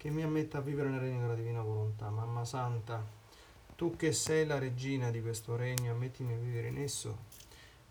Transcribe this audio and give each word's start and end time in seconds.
che 0.00 0.08
mi 0.08 0.22
ammetta 0.22 0.56
a 0.56 0.60
vivere 0.62 0.88
nel 0.88 0.98
regno 1.00 1.20
della 1.20 1.34
divina 1.34 1.60
volontà. 1.60 2.08
Mamma 2.08 2.46
Santa, 2.46 3.06
tu 3.76 3.96
che 3.96 4.12
sei 4.12 4.46
la 4.46 4.58
regina 4.58 5.10
di 5.10 5.20
questo 5.20 5.56
regno, 5.56 5.92
ammettimi 5.92 6.32
a 6.32 6.38
vivere 6.38 6.68
in 6.68 6.78
esso, 6.78 7.18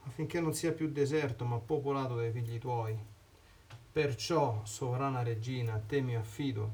affinché 0.06 0.40
non 0.40 0.56
sia 0.56 0.72
più 0.72 0.90
deserto, 0.90 1.46
ma 1.46 1.60
popolato 1.60 2.16
dai 2.16 2.32
figli 2.32 2.58
tuoi. 2.58 2.98
Perciò, 3.92 4.62
sovrana 4.64 5.22
regina, 5.22 5.76
a 5.76 5.82
te 5.86 6.02
mi 6.02 6.16
affido, 6.16 6.72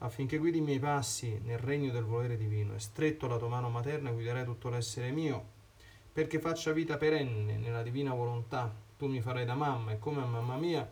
affinché 0.00 0.36
guidi 0.36 0.58
i 0.58 0.60
miei 0.60 0.78
passi 0.78 1.40
nel 1.42 1.56
regno 1.56 1.90
del 1.90 2.04
volere 2.04 2.36
divino, 2.36 2.74
e 2.74 2.78
stretto 2.78 3.26
la 3.28 3.38
tua 3.38 3.48
mano 3.48 3.70
materna 3.70 4.10
guiderai 4.10 4.44
tutto 4.44 4.68
l'essere 4.68 5.12
mio, 5.12 5.42
perché 6.12 6.38
faccia 6.38 6.72
vita 6.72 6.98
perenne 6.98 7.56
nella 7.56 7.82
divina 7.82 8.12
volontà. 8.12 8.70
Tu 8.98 9.06
mi 9.06 9.22
farai 9.22 9.46
da 9.46 9.54
mamma, 9.54 9.92
e 9.92 9.98
come 9.98 10.20
a 10.20 10.26
mamma 10.26 10.56
mia, 10.56 10.86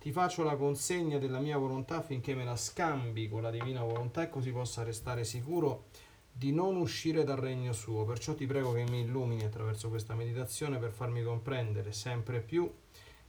ti 0.00 0.12
faccio 0.12 0.44
la 0.44 0.56
consegna 0.56 1.18
della 1.18 1.40
mia 1.40 1.58
volontà 1.58 1.96
affinché 1.96 2.34
me 2.34 2.44
la 2.44 2.56
scambi 2.56 3.28
con 3.28 3.42
la 3.42 3.50
divina 3.50 3.82
volontà 3.82 4.22
e 4.22 4.28
così 4.28 4.52
possa 4.52 4.84
restare 4.84 5.24
sicuro 5.24 5.86
di 6.30 6.52
non 6.52 6.76
uscire 6.76 7.24
dal 7.24 7.38
regno 7.38 7.72
suo. 7.72 8.04
Perciò 8.04 8.34
ti 8.34 8.46
prego 8.46 8.72
che 8.72 8.84
mi 8.84 9.00
illumini 9.00 9.42
attraverso 9.42 9.88
questa 9.88 10.14
meditazione 10.14 10.78
per 10.78 10.92
farmi 10.92 11.22
comprendere 11.24 11.92
sempre 11.92 12.40
più 12.40 12.70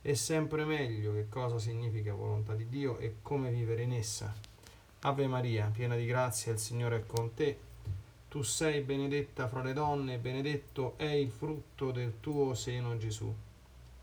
e 0.02 0.14
sempre 0.14 0.64
meglio 0.64 1.14
che 1.14 1.28
cosa 1.28 1.58
significa 1.58 2.14
volontà 2.14 2.54
di 2.54 2.70
Dio 2.70 3.00
e 3.00 3.16
come 3.24 3.50
vivere 3.50 3.82
in 3.82 3.94
essa. 3.94 4.32
Ave 5.02 5.28
Maria, 5.28 5.72
piena 5.74 5.96
di 5.96 6.06
grazia, 6.06 6.52
il 6.52 6.60
Signore 6.60 6.98
è 6.98 7.06
con 7.06 7.34
te. 7.34 7.58
Tu 8.28 8.44
sei 8.44 8.82
benedetta 8.82 9.48
fra 9.48 9.64
le 9.64 9.74
donne 9.74 10.14
e 10.14 10.18
benedetto 10.20 10.94
è 10.98 11.10
il 11.10 11.32
frutto 11.32 11.90
del 11.90 12.20
tuo 12.20 12.54
seno 12.54 12.96
Gesù. 12.98 13.34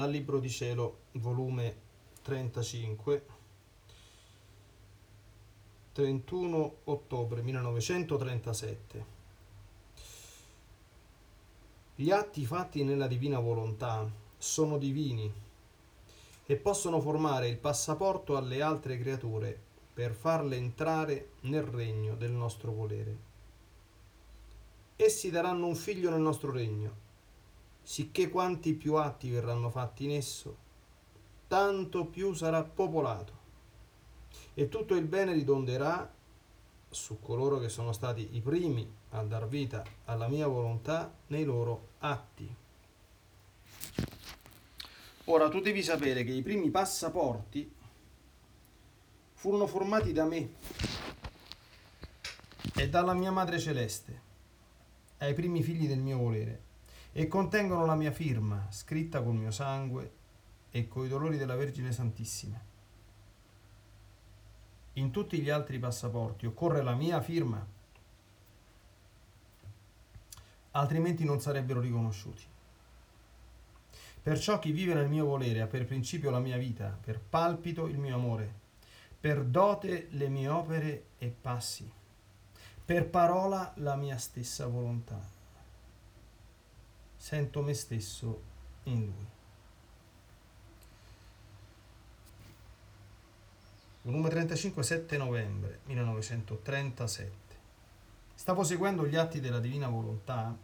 Dal 0.00 0.10
Libro 0.10 0.38
di 0.38 0.48
Cielo, 0.48 1.00
volume 1.12 1.76
35, 2.22 3.26
31 5.92 6.74
ottobre 6.84 7.42
1937. 7.42 9.04
Gli 11.96 12.10
atti 12.10 12.46
fatti 12.46 12.82
nella 12.82 13.06
divina 13.06 13.38
volontà 13.40 14.10
sono 14.38 14.78
divini 14.78 15.30
e 16.46 16.56
possono 16.56 16.98
formare 17.02 17.48
il 17.48 17.58
passaporto 17.58 18.38
alle 18.38 18.62
altre 18.62 18.98
creature 18.98 19.58
per 19.92 20.14
farle 20.14 20.56
entrare 20.56 21.32
nel 21.40 21.64
regno 21.64 22.14
del 22.14 22.32
nostro 22.32 22.72
volere. 22.72 23.18
Essi 24.96 25.28
daranno 25.28 25.66
un 25.66 25.76
figlio 25.76 26.08
nel 26.08 26.20
nostro 26.20 26.50
regno 26.50 27.08
sicché 27.90 28.30
quanti 28.30 28.74
più 28.74 28.94
atti 28.94 29.28
verranno 29.30 29.68
fatti 29.68 30.04
in 30.04 30.12
esso, 30.12 30.56
tanto 31.48 32.04
più 32.04 32.32
sarà 32.34 32.62
popolato. 32.62 33.32
E 34.54 34.68
tutto 34.68 34.94
il 34.94 35.06
bene 35.06 35.32
ridonderà 35.32 36.08
su 36.88 37.18
coloro 37.18 37.58
che 37.58 37.68
sono 37.68 37.90
stati 37.90 38.36
i 38.36 38.40
primi 38.42 38.88
a 39.10 39.24
dar 39.24 39.48
vita 39.48 39.82
alla 40.04 40.28
mia 40.28 40.46
volontà 40.46 41.12
nei 41.26 41.42
loro 41.42 41.88
atti. 41.98 42.54
Ora 45.24 45.48
tu 45.48 45.58
devi 45.58 45.82
sapere 45.82 46.22
che 46.22 46.30
i 46.30 46.42
primi 46.42 46.70
passaporti 46.70 47.74
furono 49.32 49.66
formati 49.66 50.12
da 50.12 50.26
me 50.26 50.52
e 52.76 52.88
dalla 52.88 53.14
mia 53.14 53.32
Madre 53.32 53.58
Celeste 53.58 54.22
ai 55.18 55.34
primi 55.34 55.60
figli 55.64 55.88
del 55.88 55.98
mio 55.98 56.18
volere 56.18 56.68
e 57.12 57.26
contengono 57.26 57.84
la 57.84 57.94
mia 57.94 58.12
firma, 58.12 58.66
scritta 58.70 59.22
col 59.22 59.34
mio 59.34 59.50
sangue 59.50 60.12
e 60.70 60.86
coi 60.86 61.08
dolori 61.08 61.36
della 61.36 61.56
Vergine 61.56 61.92
Santissima. 61.92 62.60
In 64.94 65.10
tutti 65.10 65.40
gli 65.40 65.50
altri 65.50 65.78
passaporti 65.78 66.46
occorre 66.46 66.82
la 66.82 66.94
mia 66.94 67.20
firma, 67.20 67.64
altrimenti 70.72 71.24
non 71.24 71.40
sarebbero 71.40 71.80
riconosciuti. 71.80 72.44
Perciò 74.22 74.58
chi 74.58 74.70
vive 74.70 74.94
nel 74.94 75.08
mio 75.08 75.24
volere 75.24 75.62
ha 75.62 75.66
per 75.66 75.86
principio 75.86 76.30
la 76.30 76.40
mia 76.40 76.58
vita, 76.58 76.96
per 77.00 77.20
palpito 77.20 77.86
il 77.86 77.98
mio 77.98 78.14
amore, 78.14 78.52
per 79.18 79.44
dote 79.44 80.08
le 80.10 80.28
mie 80.28 80.48
opere 80.48 81.04
e 81.18 81.28
passi, 81.28 81.90
per 82.84 83.08
parola 83.08 83.72
la 83.76 83.96
mia 83.96 84.18
stessa 84.18 84.66
volontà. 84.66 85.38
Sento 87.20 87.60
me 87.60 87.74
stesso 87.74 88.42
in 88.84 89.04
lui. 89.04 89.26
Volume 94.00 94.30
35, 94.30 94.82
7 94.82 95.18
novembre 95.18 95.80
1937. 95.84 97.36
Stavo 98.34 98.64
seguendo 98.64 99.06
gli 99.06 99.16
atti 99.16 99.38
della 99.38 99.60
Divina 99.60 99.88
Volontà 99.88 100.56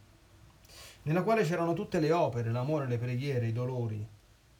nella 1.03 1.23
quale 1.23 1.44
c'erano 1.44 1.75
tutte 1.75 2.00
le 2.00 2.11
opere, 2.11 2.50
l'amore, 2.50 2.87
le 2.87 2.97
preghiere, 2.97 3.49
i 3.49 3.53
dolori, 3.53 4.05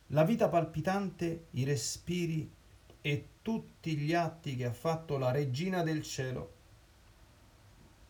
la 0.09 0.23
vita 0.23 0.51
palpitante, 0.51 1.47
i 1.53 1.65
respiri 1.65 2.53
e 3.01 3.29
tutti 3.41 3.97
gli 3.97 4.13
atti 4.13 4.55
che 4.55 4.67
ha 4.67 4.73
fatto 4.73 5.17
la 5.17 5.31
regina 5.31 5.83
del 5.83 6.03
cielo, 6.03 6.53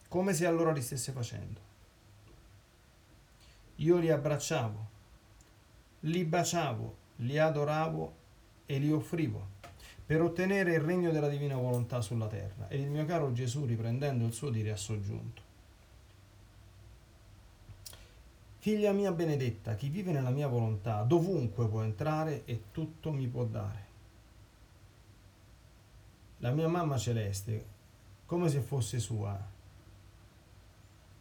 come 0.09 0.35
se 0.35 0.45
allora 0.45 0.73
li 0.73 0.83
stesse 0.83 1.13
facendo. 1.13 1.66
Io 3.77 3.99
li 3.99 4.11
abbracciavo, 4.11 4.87
li 6.01 6.25
baciavo, 6.25 6.97
li 7.17 7.39
adoravo 7.39 8.15
e 8.67 8.79
li 8.79 8.91
offrivo 8.91 9.55
per 10.07 10.23
ottenere 10.23 10.75
il 10.75 10.81
regno 10.81 11.11
della 11.11 11.29
divina 11.29 11.57
volontà 11.57 12.01
sulla 12.01 12.29
terra. 12.29 12.69
E 12.69 12.81
il 12.81 12.89
mio 12.89 13.05
caro 13.05 13.33
Gesù, 13.33 13.65
riprendendo 13.65 14.25
il 14.25 14.33
suo 14.33 14.51
dire, 14.51 14.71
ha 14.71 14.77
soggiunto. 14.77 15.43
Figlia 18.59 18.93
mia 18.93 19.11
benedetta, 19.11 19.75
chi 19.75 19.89
vive 19.89 20.13
nella 20.13 20.31
mia 20.31 20.47
volontà, 20.47 21.03
dovunque 21.03 21.67
può 21.67 21.83
entrare 21.83 22.45
e 22.45 22.67
tutto 22.71 23.11
mi 23.11 23.27
può 23.27 23.45
dare. 23.45 23.85
La 26.39 26.53
mia 26.53 26.69
mamma 26.69 26.99
celeste, 26.99 27.65
come 28.27 28.49
se 28.49 28.61
fosse 28.61 29.01
sua, 29.01 29.37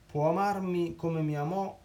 può 0.06 0.30
amarmi 0.30 0.96
come 0.96 1.22
mi 1.22 1.36
amò 1.36 1.76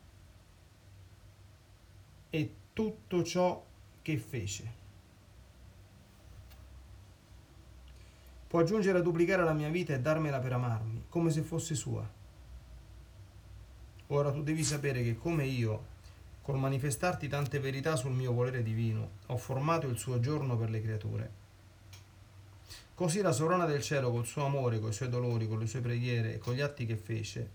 e 2.31 2.55
tutto 2.73 3.23
ciò 3.23 3.65
che 4.03 4.17
fece. 4.17 4.79
Può 8.47 8.59
aggiungere 8.59 8.99
a 8.99 9.03
duplicare 9.03 9.45
la 9.45 9.53
mia 9.53 9.69
vita 9.69 9.95
e 9.95 10.01
darmela 10.01 10.41
per 10.41 10.53
amarmi, 10.53 11.05
come 11.09 11.31
se 11.31 11.43
fosse 11.43 11.75
sua. 11.75 12.09
Ora 14.09 14.33
tu 14.33 14.43
devi 14.43 14.65
sapere 14.65 15.05
che 15.05 15.17
come 15.17 15.45
io, 15.45 15.85
col 16.43 16.59
manifestarti 16.59 17.29
tante 17.29 17.61
verità 17.61 17.95
sul 17.95 18.11
mio 18.11 18.33
volere 18.33 18.65
divino, 18.65 19.11
ho 19.27 19.37
formato 19.37 19.87
il 19.87 19.99
suo 19.99 20.19
giorno 20.19 20.57
per 20.57 20.71
le 20.71 20.83
creature. 20.83 21.31
Così 22.93 23.21
la 23.21 23.31
sovrana 23.31 23.67
del 23.67 23.83
cielo, 23.83 24.11
col 24.11 24.27
suo 24.27 24.45
amore, 24.45 24.81
con 24.81 24.91
i 24.91 24.93
suoi 24.93 25.09
dolori, 25.09 25.47
con 25.47 25.61
le 25.61 25.67
sue 25.67 25.81
preghiere 25.81 26.35
e 26.35 26.39
con 26.39 26.55
gli 26.55 26.61
atti 26.61 26.87
che 26.87 26.97
fece, 26.97 27.51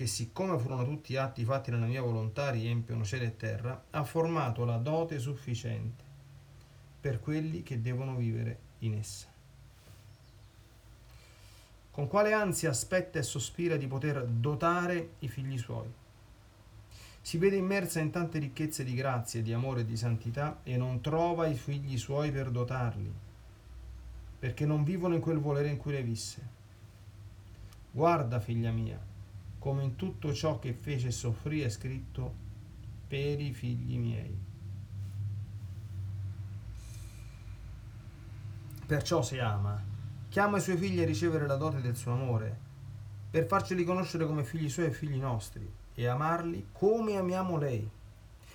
che 0.00 0.06
siccome 0.06 0.58
furono 0.58 0.86
tutti 0.86 1.14
atti 1.16 1.44
fatti 1.44 1.70
nella 1.70 1.84
mia 1.84 2.00
volontà 2.00 2.48
riempiono 2.48 3.04
cielo 3.04 3.24
e 3.24 3.36
terra, 3.36 3.84
ha 3.90 4.02
formato 4.02 4.64
la 4.64 4.78
dote 4.78 5.18
sufficiente 5.18 6.02
per 6.98 7.20
quelli 7.20 7.62
che 7.62 7.82
devono 7.82 8.16
vivere 8.16 8.58
in 8.78 8.94
essa. 8.94 9.26
Con 11.90 12.08
quale 12.08 12.32
ansia 12.32 12.70
aspetta 12.70 13.18
e 13.18 13.22
sospira 13.22 13.76
di 13.76 13.86
poter 13.86 14.24
dotare 14.24 15.16
i 15.18 15.28
figli 15.28 15.58
suoi. 15.58 15.92
Si 17.20 17.36
vede 17.36 17.56
immersa 17.56 18.00
in 18.00 18.10
tante 18.10 18.38
ricchezze 18.38 18.84
di 18.84 18.94
grazie, 18.94 19.42
di 19.42 19.52
amore 19.52 19.82
e 19.82 19.84
di 19.84 19.98
santità 19.98 20.60
e 20.62 20.78
non 20.78 21.02
trova 21.02 21.46
i 21.46 21.56
figli 21.56 21.98
suoi 21.98 22.32
per 22.32 22.50
dotarli, 22.50 23.12
perché 24.38 24.64
non 24.64 24.82
vivono 24.82 25.14
in 25.14 25.20
quel 25.20 25.40
volere 25.40 25.68
in 25.68 25.76
cui 25.76 25.92
le 25.92 26.02
visse. 26.02 26.58
Guarda, 27.90 28.40
figlia 28.40 28.70
mia, 28.70 29.08
come 29.60 29.84
in 29.84 29.94
tutto 29.94 30.32
ciò 30.32 30.58
che 30.58 30.72
fece 30.72 31.08
e 31.08 31.12
soffrì 31.12 31.60
è 31.60 31.68
scritto 31.68 32.34
per 33.06 33.38
i 33.40 33.52
figli 33.52 33.98
miei. 33.98 34.34
Perciò 38.86 39.20
se 39.20 39.38
ama, 39.38 39.80
chiama 40.30 40.56
i 40.56 40.62
suoi 40.62 40.78
figli 40.78 41.02
a 41.02 41.04
ricevere 41.04 41.46
la 41.46 41.56
dote 41.56 41.82
del 41.82 41.94
suo 41.94 42.12
amore, 42.12 42.58
per 43.30 43.44
farceli 43.46 43.84
conoscere 43.84 44.26
come 44.26 44.44
figli 44.44 44.70
suoi 44.70 44.86
e 44.86 44.92
figli 44.92 45.18
nostri, 45.18 45.70
e 45.94 46.06
amarli 46.06 46.68
come 46.72 47.16
amiamo 47.16 47.58
lei. 47.58 47.88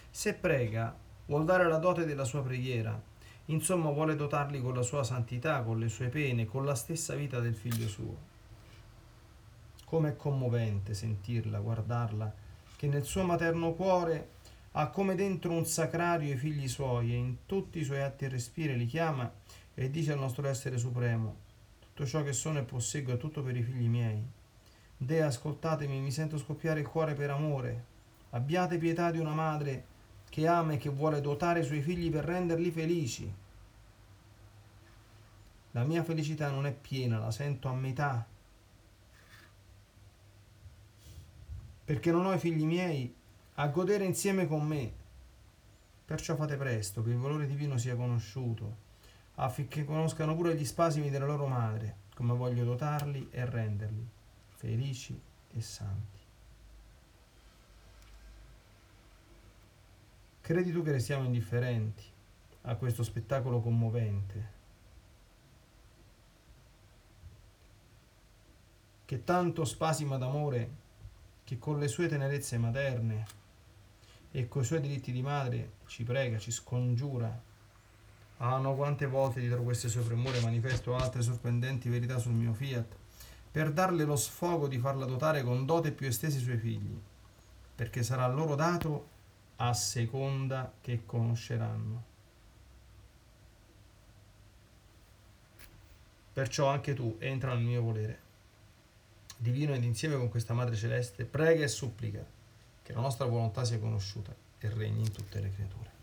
Se 0.10 0.34
prega, 0.34 0.98
vuol 1.28 1.46
dare 1.46 1.68
la 1.68 1.78
dote 1.78 2.06
della 2.06 2.26
sua 2.26 2.42
preghiera, 2.42 3.00
insomma 3.46 3.92
vuole 3.92 4.16
dotarli 4.16 4.60
con 4.60 4.74
la 4.74 4.82
sua 4.82 5.04
santità, 5.04 5.62
con 5.62 5.78
le 5.78 5.88
sue 5.88 6.08
pene, 6.08 6.48
con 6.48 6.66
la 6.66 6.76
stessa 6.76 7.14
vita 7.14 7.40
del 7.40 7.56
figlio 7.56 7.88
suo. 7.88 8.34
Com'è 9.86 10.16
commovente 10.16 10.94
sentirla, 10.94 11.60
guardarla, 11.60 12.34
che 12.76 12.88
nel 12.88 13.06
suo 13.06 13.24
materno 13.24 13.74
cuore 13.74 14.30
ha 14.72 14.90
come 14.90 15.16
dentro 15.16 15.52
un 15.54 15.66
sacrario 15.66 16.34
i 16.34 16.38
figli 16.38 16.68
suoi 16.68 17.14
e 17.14 17.16
in 17.16 17.38
tutti 17.46 17.80
i 17.80 17.84
suoi 17.84 18.02
atti 18.02 18.26
e 18.26 18.30
respiri 18.30 18.76
li 18.76 18.86
chiama 18.86 19.32
e 19.74 19.90
dice 19.90 20.12
al 20.12 20.20
nostro 20.20 20.48
essere 20.48 20.78
supremo, 20.78 21.36
tutto 21.80 22.06
ciò 22.06 22.24
che 22.24 22.34
sono 22.34 22.60
e 22.60 22.64
posseggo 22.64 23.14
è 23.14 23.18
tutto 23.18 23.42
per 23.42 23.56
i 23.56 23.64
figli 23.64 23.88
miei. 23.88 24.22
Dea, 24.98 25.28
ascoltatemi, 25.28 26.00
mi 26.00 26.12
sento 26.12 26.38
scoppiare 26.38 26.82
il 26.82 26.88
cuore 26.88 27.14
per 27.14 27.30
amore. 27.30 27.86
Abbiate 28.32 28.78
pietà 28.78 29.12
di 29.12 29.20
una 29.20 29.34
madre 29.34 29.86
che 30.30 30.48
ama 30.48 30.74
e 30.74 30.78
che 30.78 30.90
vuole 30.90 31.22
dotare 31.22 31.62
i 31.62 31.64
suoi 31.64 31.82
figli 31.82 32.10
per 32.10 32.26
renderli 32.26 32.72
felici. 32.72 33.34
La 35.72 35.84
mia 35.84 36.04
felicità 36.04 36.50
non 36.50 36.66
è 36.66 36.74
piena, 36.74 37.20
la 37.20 37.32
sento 37.32 37.68
a 37.68 37.74
metà. 37.74 38.26
Perché 41.86 42.12
non 42.12 42.26
ho 42.26 42.34
i 42.34 42.40
figli 42.40 42.66
miei 42.66 43.14
a 43.56 43.68
godere 43.68 44.04
insieme 44.04 44.48
con 44.48 44.66
me. 44.66 44.92
Perciò 46.04 46.36
fate 46.36 46.58
presto, 46.58 47.02
che 47.04 47.12
il 47.12 47.18
valore 47.18 47.48
divino 47.48 47.78
sia 47.78 47.96
conosciuto 47.96 48.84
affinché 49.36 49.84
conoscano 49.84 50.36
pure 50.36 50.56
gli 50.56 50.66
spasimi 50.66 51.10
della 51.10 51.26
loro 51.26 51.48
madre, 51.48 51.98
come 52.16 52.34
voglio 52.34 52.64
dotarli 52.64 53.30
e 53.32 53.46
renderli 53.46 54.08
felici 54.48 55.20
e 55.52 55.62
santi. 55.62 56.20
Credi 60.42 60.72
tu 60.72 60.84
che 60.84 60.92
restiamo 60.92 61.26
indifferenti 61.26 62.04
a 62.64 62.76
questo 62.76 63.04
spettacolo 63.04 63.62
commovente? 63.62 64.54
Che 69.06 69.24
tanto 69.24 69.66
spasima 69.66 70.18
d'amore 70.18 70.84
che 71.46 71.58
con 71.58 71.80
le 71.80 71.88
sue 71.88 72.10
tenerezze 72.10 72.58
materne 72.58 73.26
e 74.32 74.50
coi 74.50 74.66
suoi 74.66 74.82
diritti 74.82 75.14
di 75.14 75.22
madre 75.22 75.76
ci 75.88 76.04
prega, 76.04 76.38
ci 76.38 76.52
scongiura 76.52 77.54
Ah 78.38 78.58
no, 78.58 78.76
quante 78.76 79.06
volte 79.06 79.40
dietro 79.40 79.64
queste 79.64 79.88
sue 79.88 80.02
premure 80.02 80.42
manifesto 80.42 80.96
altre 80.96 81.22
sorprendenti 81.22 81.88
verità 81.88 82.18
sul 82.18 82.34
mio 82.34 82.54
fiat, 82.54 82.96
per 83.50 83.72
darle 83.72 84.04
lo 84.04 84.18
sfogo 84.18 84.68
di 84.68 84.78
farla 84.78 85.06
dotare 85.06 85.42
con 85.42 85.66
dote 85.66 85.92
più 85.94 86.08
estese 86.08 86.40
i 86.40 86.42
suoi 86.42 86.58
figli, 86.58 87.00
perché 87.76 88.04
sarà 88.04 88.28
loro 88.28 88.56
dato 88.56 89.10
a 89.58 89.74
seconda 89.74 90.74
che 90.82 91.04
conosceranno. 91.06 92.14
Perciò 96.34 96.68
anche 96.68 96.94
tu 96.94 97.16
entra 97.20 97.54
nel 97.54 97.64
mio 97.64 97.82
volere. 97.82 98.25
Divino 99.38 99.74
ed 99.74 99.84
insieme 99.84 100.16
con 100.16 100.30
questa 100.30 100.54
Madre 100.54 100.76
Celeste, 100.76 101.26
prega 101.26 101.64
e 101.64 101.68
supplica 101.68 102.26
che 102.82 102.94
la 102.94 103.02
nostra 103.02 103.26
volontà 103.26 103.66
sia 103.66 103.80
conosciuta 103.80 104.34
e 104.60 104.70
regni 104.70 105.02
in 105.02 105.12
tutte 105.12 105.40
le 105.40 105.52
creature. 105.52 105.94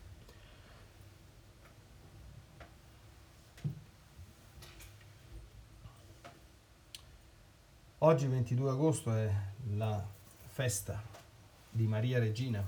Oggi 7.98 8.26
22 8.26 8.70
agosto 8.70 9.14
è 9.14 9.32
la 9.76 10.04
festa 10.48 11.00
di 11.70 11.86
Maria 11.86 12.18
Regina, 12.18 12.64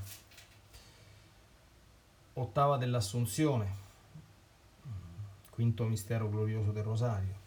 ottava 2.34 2.76
dell'Assunzione, 2.76 3.82
quinto 5.50 5.84
mistero 5.86 6.28
glorioso 6.28 6.70
del 6.70 6.84
Rosario. 6.84 7.43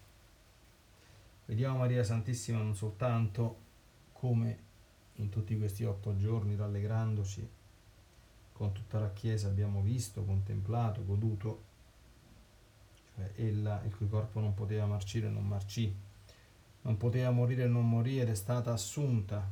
Vediamo 1.48 1.78
Maria 1.78 2.04
Santissima 2.04 2.58
non 2.58 2.76
soltanto 2.76 3.56
come 4.12 4.66
in 5.14 5.30
tutti 5.30 5.56
questi 5.56 5.82
otto 5.82 6.14
giorni 6.14 6.54
rallegrandoci 6.54 7.48
con 8.52 8.72
tutta 8.72 8.98
la 8.98 9.12
Chiesa 9.14 9.48
abbiamo 9.48 9.80
visto, 9.80 10.24
contemplato, 10.24 11.06
goduto, 11.06 11.62
cioè 13.14 13.32
ella 13.36 13.82
il 13.86 13.96
cui 13.96 14.08
corpo 14.10 14.40
non 14.40 14.52
poteva 14.52 14.84
marcire 14.84 15.30
non 15.30 15.46
marcì, 15.46 15.90
non 16.82 16.98
poteva 16.98 17.30
morire 17.30 17.66
non 17.66 17.88
morì 17.88 18.20
ed 18.20 18.28
è 18.28 18.34
stata 18.34 18.70
assunta 18.70 19.50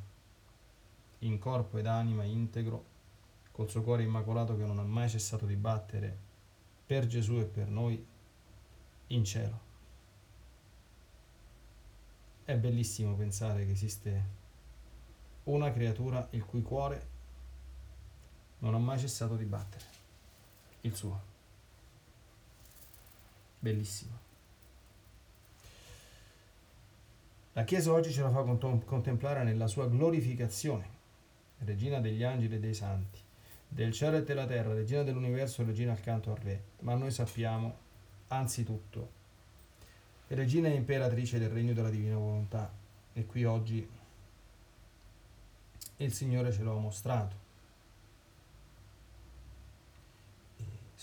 in 1.20 1.38
corpo 1.38 1.78
ed 1.78 1.86
anima 1.86 2.24
integro, 2.24 2.84
col 3.52 3.70
suo 3.70 3.80
cuore 3.80 4.02
immacolato 4.02 4.54
che 4.54 4.66
non 4.66 4.78
ha 4.78 4.84
mai 4.84 5.08
cessato 5.08 5.46
di 5.46 5.56
battere 5.56 6.14
per 6.84 7.06
Gesù 7.06 7.38
e 7.38 7.44
per 7.44 7.68
noi 7.68 8.04
in 9.06 9.24
cielo. 9.24 9.65
È 12.46 12.54
bellissimo 12.54 13.16
pensare 13.16 13.66
che 13.66 13.72
esiste 13.72 14.22
una 15.44 15.72
creatura 15.72 16.28
il 16.30 16.44
cui 16.44 16.62
cuore 16.62 17.06
non 18.60 18.72
ha 18.72 18.78
mai 18.78 19.00
cessato 19.00 19.34
di 19.34 19.44
battere 19.44 19.84
il 20.82 20.94
suo. 20.94 21.20
Bellissimo. 23.58 24.16
La 27.54 27.64
Chiesa 27.64 27.92
oggi 27.92 28.12
ce 28.12 28.22
la 28.22 28.30
fa 28.30 28.44
contemplare 28.44 29.42
nella 29.42 29.66
sua 29.66 29.88
glorificazione, 29.88 30.88
regina 31.64 31.98
degli 31.98 32.22
angeli 32.22 32.54
e 32.54 32.60
dei 32.60 32.74
santi, 32.74 33.18
del 33.66 33.90
cielo 33.90 34.18
e 34.18 34.22
della 34.22 34.46
terra, 34.46 34.72
regina 34.72 35.02
dell'universo, 35.02 35.64
regina 35.64 35.94
accanto 35.94 36.30
al 36.30 36.38
Re. 36.38 36.62
Ma 36.82 36.94
noi 36.94 37.10
sappiamo, 37.10 37.76
anzitutto, 38.28 39.10
regina 40.28 40.68
e 40.68 40.74
imperatrice 40.74 41.38
del 41.38 41.50
regno 41.50 41.72
della 41.72 41.90
divina 41.90 42.16
volontà. 42.16 42.72
E 43.12 43.26
qui 43.26 43.44
oggi 43.44 43.88
il 45.98 46.12
Signore 46.12 46.52
ce 46.52 46.62
l'ha 46.62 46.72
mostrato. 46.72 47.44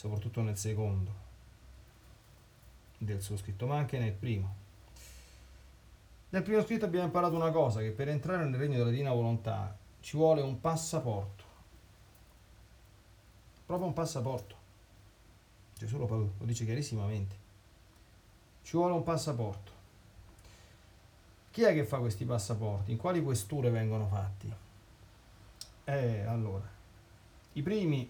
soprattutto 0.03 0.41
nel 0.41 0.57
secondo 0.57 1.21
del 2.97 3.21
suo 3.21 3.37
scritto, 3.37 3.65
ma 3.65 3.77
anche 3.77 3.97
nel 3.97 4.11
primo. 4.11 4.55
Nel 6.29 6.43
primo 6.43 6.61
scritto 6.61 6.83
abbiamo 6.83 7.05
imparato 7.05 7.35
una 7.35 7.51
cosa, 7.51 7.79
che 7.79 7.91
per 7.91 8.09
entrare 8.09 8.43
nel 8.43 8.59
regno 8.59 8.77
della 8.77 8.89
divina 8.89 9.13
volontà 9.13 9.77
ci 10.01 10.17
vuole 10.17 10.41
un 10.41 10.59
passaporto, 10.59 11.43
proprio 13.65 13.87
un 13.87 13.93
passaporto. 13.93 14.55
Gesù 15.77 15.97
lo 15.97 16.33
dice 16.39 16.65
chiarissimamente. 16.65 17.42
Ci 18.63 18.77
vuole 18.77 18.93
un 18.93 19.03
passaporto. 19.03 19.71
Chi 21.51 21.61
è 21.61 21.73
che 21.73 21.85
fa 21.85 21.99
questi 21.99 22.25
passaporti? 22.25 22.91
In 22.91 22.97
quali 22.97 23.21
questure 23.21 23.69
vengono 23.69 24.07
fatti? 24.07 24.51
Eh, 25.83 26.21
allora, 26.21 26.67
i 27.53 27.61
primi 27.61 28.09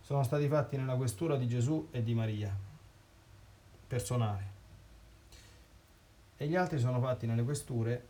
sono 0.00 0.24
stati 0.24 0.48
fatti 0.48 0.76
nella 0.76 0.96
questura 0.96 1.36
di 1.36 1.46
Gesù 1.46 1.88
e 1.92 2.02
di 2.02 2.14
Maria, 2.14 2.52
personale, 3.86 4.50
e 6.36 6.48
gli 6.48 6.56
altri 6.56 6.80
sono 6.80 6.98
fatti 6.98 7.26
nelle 7.26 7.44
questure 7.44 8.08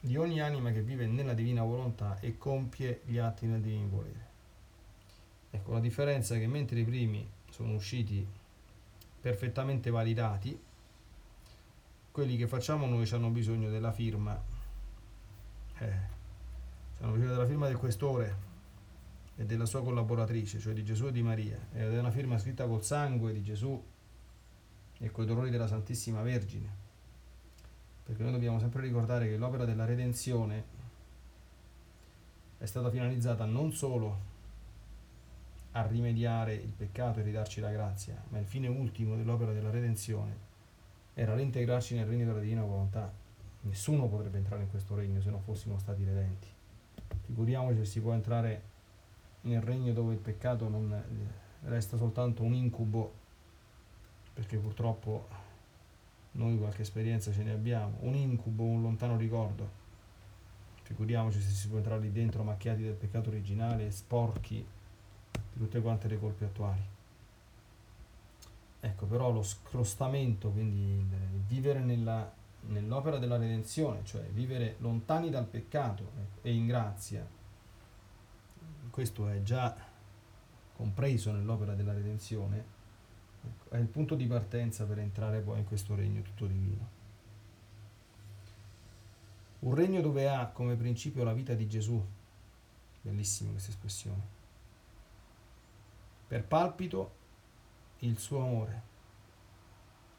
di 0.00 0.16
ogni 0.16 0.40
anima 0.40 0.70
che 0.70 0.82
vive 0.82 1.06
nella 1.06 1.34
divina 1.34 1.64
volontà 1.64 2.20
e 2.20 2.38
compie 2.38 3.00
gli 3.04 3.18
atti 3.18 3.46
nel 3.46 3.60
divino 3.60 3.88
volere. 3.88 4.26
Ecco, 5.50 5.72
la 5.72 5.80
differenza 5.80 6.36
è 6.36 6.38
che 6.38 6.46
mentre 6.46 6.78
i 6.78 6.84
primi 6.84 7.28
sono 7.50 7.74
usciti 7.74 8.24
perfettamente 9.20 9.90
validati, 9.90 10.60
quelli 12.10 12.36
che 12.36 12.46
facciamo 12.46 12.86
noi 12.86 13.08
hanno 13.10 13.30
bisogno 13.30 13.70
della 13.70 13.92
firma, 13.92 14.40
eh, 15.78 15.92
hanno 17.00 17.12
bisogno 17.12 17.32
della 17.32 17.46
firma 17.46 17.66
del 17.66 17.76
questore, 17.76 18.46
e 19.40 19.44
della 19.46 19.66
sua 19.66 19.84
collaboratrice, 19.84 20.58
cioè 20.58 20.72
di 20.72 20.84
Gesù 20.84 21.06
e 21.06 21.12
di 21.12 21.22
Maria, 21.22 21.56
ed 21.72 21.94
è 21.94 21.98
una 21.98 22.10
firma 22.10 22.38
scritta 22.38 22.66
col 22.66 22.82
sangue 22.82 23.32
di 23.32 23.40
Gesù 23.40 23.80
e 24.98 25.10
coi 25.12 25.26
dolori 25.26 25.48
della 25.48 25.68
Santissima 25.68 26.22
Vergine. 26.22 26.86
Perché 28.02 28.20
noi 28.20 28.32
dobbiamo 28.32 28.58
sempre 28.58 28.82
ricordare 28.82 29.28
che 29.28 29.36
l'opera 29.36 29.64
della 29.64 29.84
redenzione 29.84 30.76
è 32.58 32.66
stata 32.66 32.90
finalizzata 32.90 33.44
non 33.44 33.72
solo 33.72 34.36
a 35.78 35.86
rimediare 35.86 36.54
il 36.54 36.72
peccato 36.72 37.20
e 37.20 37.22
ridarci 37.22 37.60
la 37.60 37.70
grazia, 37.70 38.20
ma 38.30 38.38
il 38.38 38.46
fine 38.46 38.66
ultimo 38.66 39.14
dell'opera 39.16 39.52
della 39.52 39.70
redenzione 39.70 40.46
era 41.14 41.36
l'integrarci 41.36 41.94
nel 41.94 42.06
regno 42.06 42.26
della 42.26 42.40
divina 42.40 42.62
volontà. 42.62 43.12
Nessuno 43.60 44.08
potrebbe 44.08 44.38
entrare 44.38 44.62
in 44.62 44.70
questo 44.70 44.96
regno 44.96 45.20
se 45.20 45.30
non 45.30 45.40
fossimo 45.40 45.78
stati 45.78 46.04
redenti. 46.04 46.48
Figuriamoci 47.26 47.78
se 47.78 47.84
si 47.84 48.00
può 48.00 48.12
entrare 48.12 48.62
nel 49.42 49.60
regno 49.60 49.92
dove 49.92 50.14
il 50.14 50.18
peccato 50.18 50.68
non 50.68 51.00
resta 51.64 51.96
soltanto 51.96 52.42
un 52.42 52.54
incubo, 52.54 53.12
perché 54.34 54.56
purtroppo 54.56 55.28
noi 56.32 56.58
qualche 56.58 56.82
esperienza 56.82 57.32
ce 57.32 57.42
ne 57.44 57.52
abbiamo, 57.52 57.98
un 58.00 58.14
incubo, 58.14 58.64
un 58.64 58.82
lontano 58.82 59.16
ricordo. 59.16 59.76
Figuriamoci 60.82 61.40
se 61.40 61.50
si 61.50 61.68
può 61.68 61.76
entrare 61.76 62.00
lì 62.00 62.10
dentro 62.10 62.42
macchiati 62.42 62.82
del 62.82 62.94
peccato 62.94 63.28
originale, 63.28 63.90
sporchi 63.90 64.64
tutte 65.58 65.80
quante 65.80 66.08
le 66.08 66.18
colpe 66.18 66.44
attuali. 66.44 66.82
Ecco, 68.80 69.06
però 69.06 69.30
lo 69.30 69.42
scrostamento, 69.42 70.50
quindi 70.50 71.04
vivere 71.46 71.80
nella, 71.80 72.32
nell'opera 72.68 73.18
della 73.18 73.36
redenzione, 73.36 74.04
cioè 74.04 74.22
vivere 74.28 74.76
lontani 74.78 75.30
dal 75.30 75.46
peccato 75.46 76.10
e 76.42 76.54
in 76.54 76.66
grazia, 76.66 77.26
questo 78.90 79.28
è 79.28 79.42
già 79.42 79.76
compreso 80.74 81.32
nell'opera 81.32 81.74
della 81.74 81.92
redenzione, 81.92 82.64
ecco, 83.44 83.74
è 83.74 83.78
il 83.78 83.88
punto 83.88 84.14
di 84.14 84.26
partenza 84.26 84.84
per 84.84 85.00
entrare 85.00 85.40
poi 85.40 85.58
in 85.58 85.64
questo 85.64 85.96
regno 85.96 86.22
tutto 86.22 86.46
divino. 86.46 86.96
Un 89.60 89.74
regno 89.74 90.00
dove 90.00 90.28
ha 90.28 90.46
come 90.46 90.76
principio 90.76 91.24
la 91.24 91.32
vita 91.32 91.54
di 91.54 91.66
Gesù, 91.66 92.00
bellissima 93.02 93.50
questa 93.50 93.70
espressione, 93.70 94.36
per 96.28 96.44
palpito 96.44 97.16
il 98.00 98.18
suo 98.18 98.42
amore, 98.42 98.82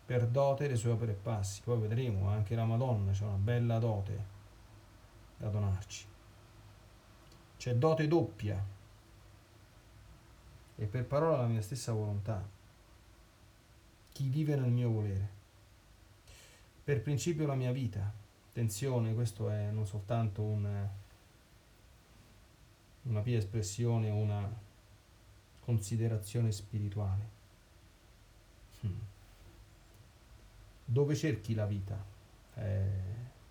per 0.05 0.27
dote 0.27 0.67
le 0.67 0.75
sue 0.75 0.91
opere 0.91 1.13
e 1.13 1.15
passi. 1.15 1.61
Poi 1.63 1.79
vedremo 1.79 2.27
anche 2.27 2.55
la 2.55 2.65
Madonna, 2.65 3.11
c'è 3.11 3.23
una 3.23 3.37
bella 3.37 3.79
dote 3.79 4.37
da 5.37 5.47
donarci 5.47 6.09
c'è 7.59 7.75
dote 7.75 8.07
doppia 8.07 8.65
e 10.77 10.85
per 10.85 11.05
parola 11.05 11.41
la 11.41 11.47
mia 11.47 11.61
stessa 11.61 11.91
volontà. 11.91 12.41
Chi 14.13 14.29
vive 14.29 14.55
nel 14.55 14.71
mio 14.71 14.89
volere. 14.89 15.29
Per 16.85 17.01
principio 17.01 17.45
la 17.45 17.55
mia 17.55 17.73
vita. 17.73 18.09
Attenzione, 18.47 19.13
questo 19.13 19.49
è 19.49 19.71
non 19.71 19.85
soltanto 19.85 20.41
un, 20.41 20.87
una 23.01 23.21
pia 23.21 23.37
espressione, 23.37 24.09
una 24.09 24.49
considerazione 25.69 26.51
spirituale. 26.51 27.29
Hmm. 28.81 28.99
Dove 30.83 31.15
cerchi 31.15 31.53
la 31.53 31.67
vita? 31.67 32.03
Eh, 32.55 32.89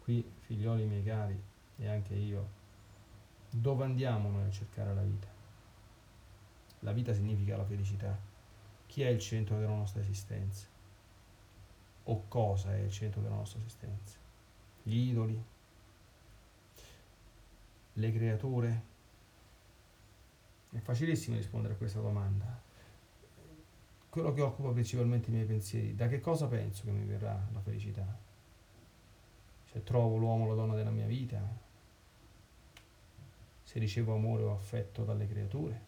qui, 0.01 0.29
figlioli 0.41 0.85
miei 0.85 1.05
cari, 1.05 1.41
e 1.77 1.89
anche 1.89 2.15
io, 2.15 2.49
dove 3.51 3.85
andiamo 3.85 4.31
noi 4.31 4.49
a 4.49 4.51
cercare 4.51 4.95
la 4.95 5.03
vita? 5.03 5.29
La 6.81 6.91
vita 6.91 7.13
significa 7.13 7.57
la 7.57 7.65
felicità. 7.65 8.19
Chi 8.87 9.03
è 9.03 9.09
il 9.09 9.21
centro 9.21 9.57
della 9.57 9.77
nostra 9.77 10.01
esistenza? 10.01 10.67
O 12.03 12.25
cosa 12.27 12.75
è 12.75 12.81
il 12.81 12.91
centro 12.91 13.21
della 13.21 13.37
nostra 13.37 13.61
esistenza? 13.61 14.19
Gli 14.83 15.11
idoli? 15.11 15.41
Le 17.93 18.13
creature? 18.13 18.83
È 20.71 20.79
facilissimo 20.79 21.37
rispondere 21.37 21.75
a 21.75 21.77
questa 21.77 22.01
domanda. 22.01 22.61
Quello 24.11 24.33
che 24.33 24.41
occupa 24.43 24.71
principalmente 24.71 25.31
i 25.31 25.33
miei 25.33 25.47
pensieri, 25.47 25.95
da 25.95 26.09
che 26.09 26.21
cosa 26.21 26.47
penso 26.47 26.85
che 26.85 26.91
mi 26.91 27.05
verrà 27.05 27.49
la 27.53 27.61
felicità? 27.61 28.07
Se 29.65 29.83
trovo 29.83 30.17
l'uomo 30.17 30.45
o 30.45 30.49
la 30.49 30.55
donna 30.55 30.75
della 30.75 30.91
mia 30.91 31.07
vita, 31.07 31.41
se 33.63 33.79
ricevo 33.79 34.15
amore 34.15 34.43
o 34.43 34.53
affetto 34.53 35.05
dalle 35.05 35.29
creature, 35.29 35.87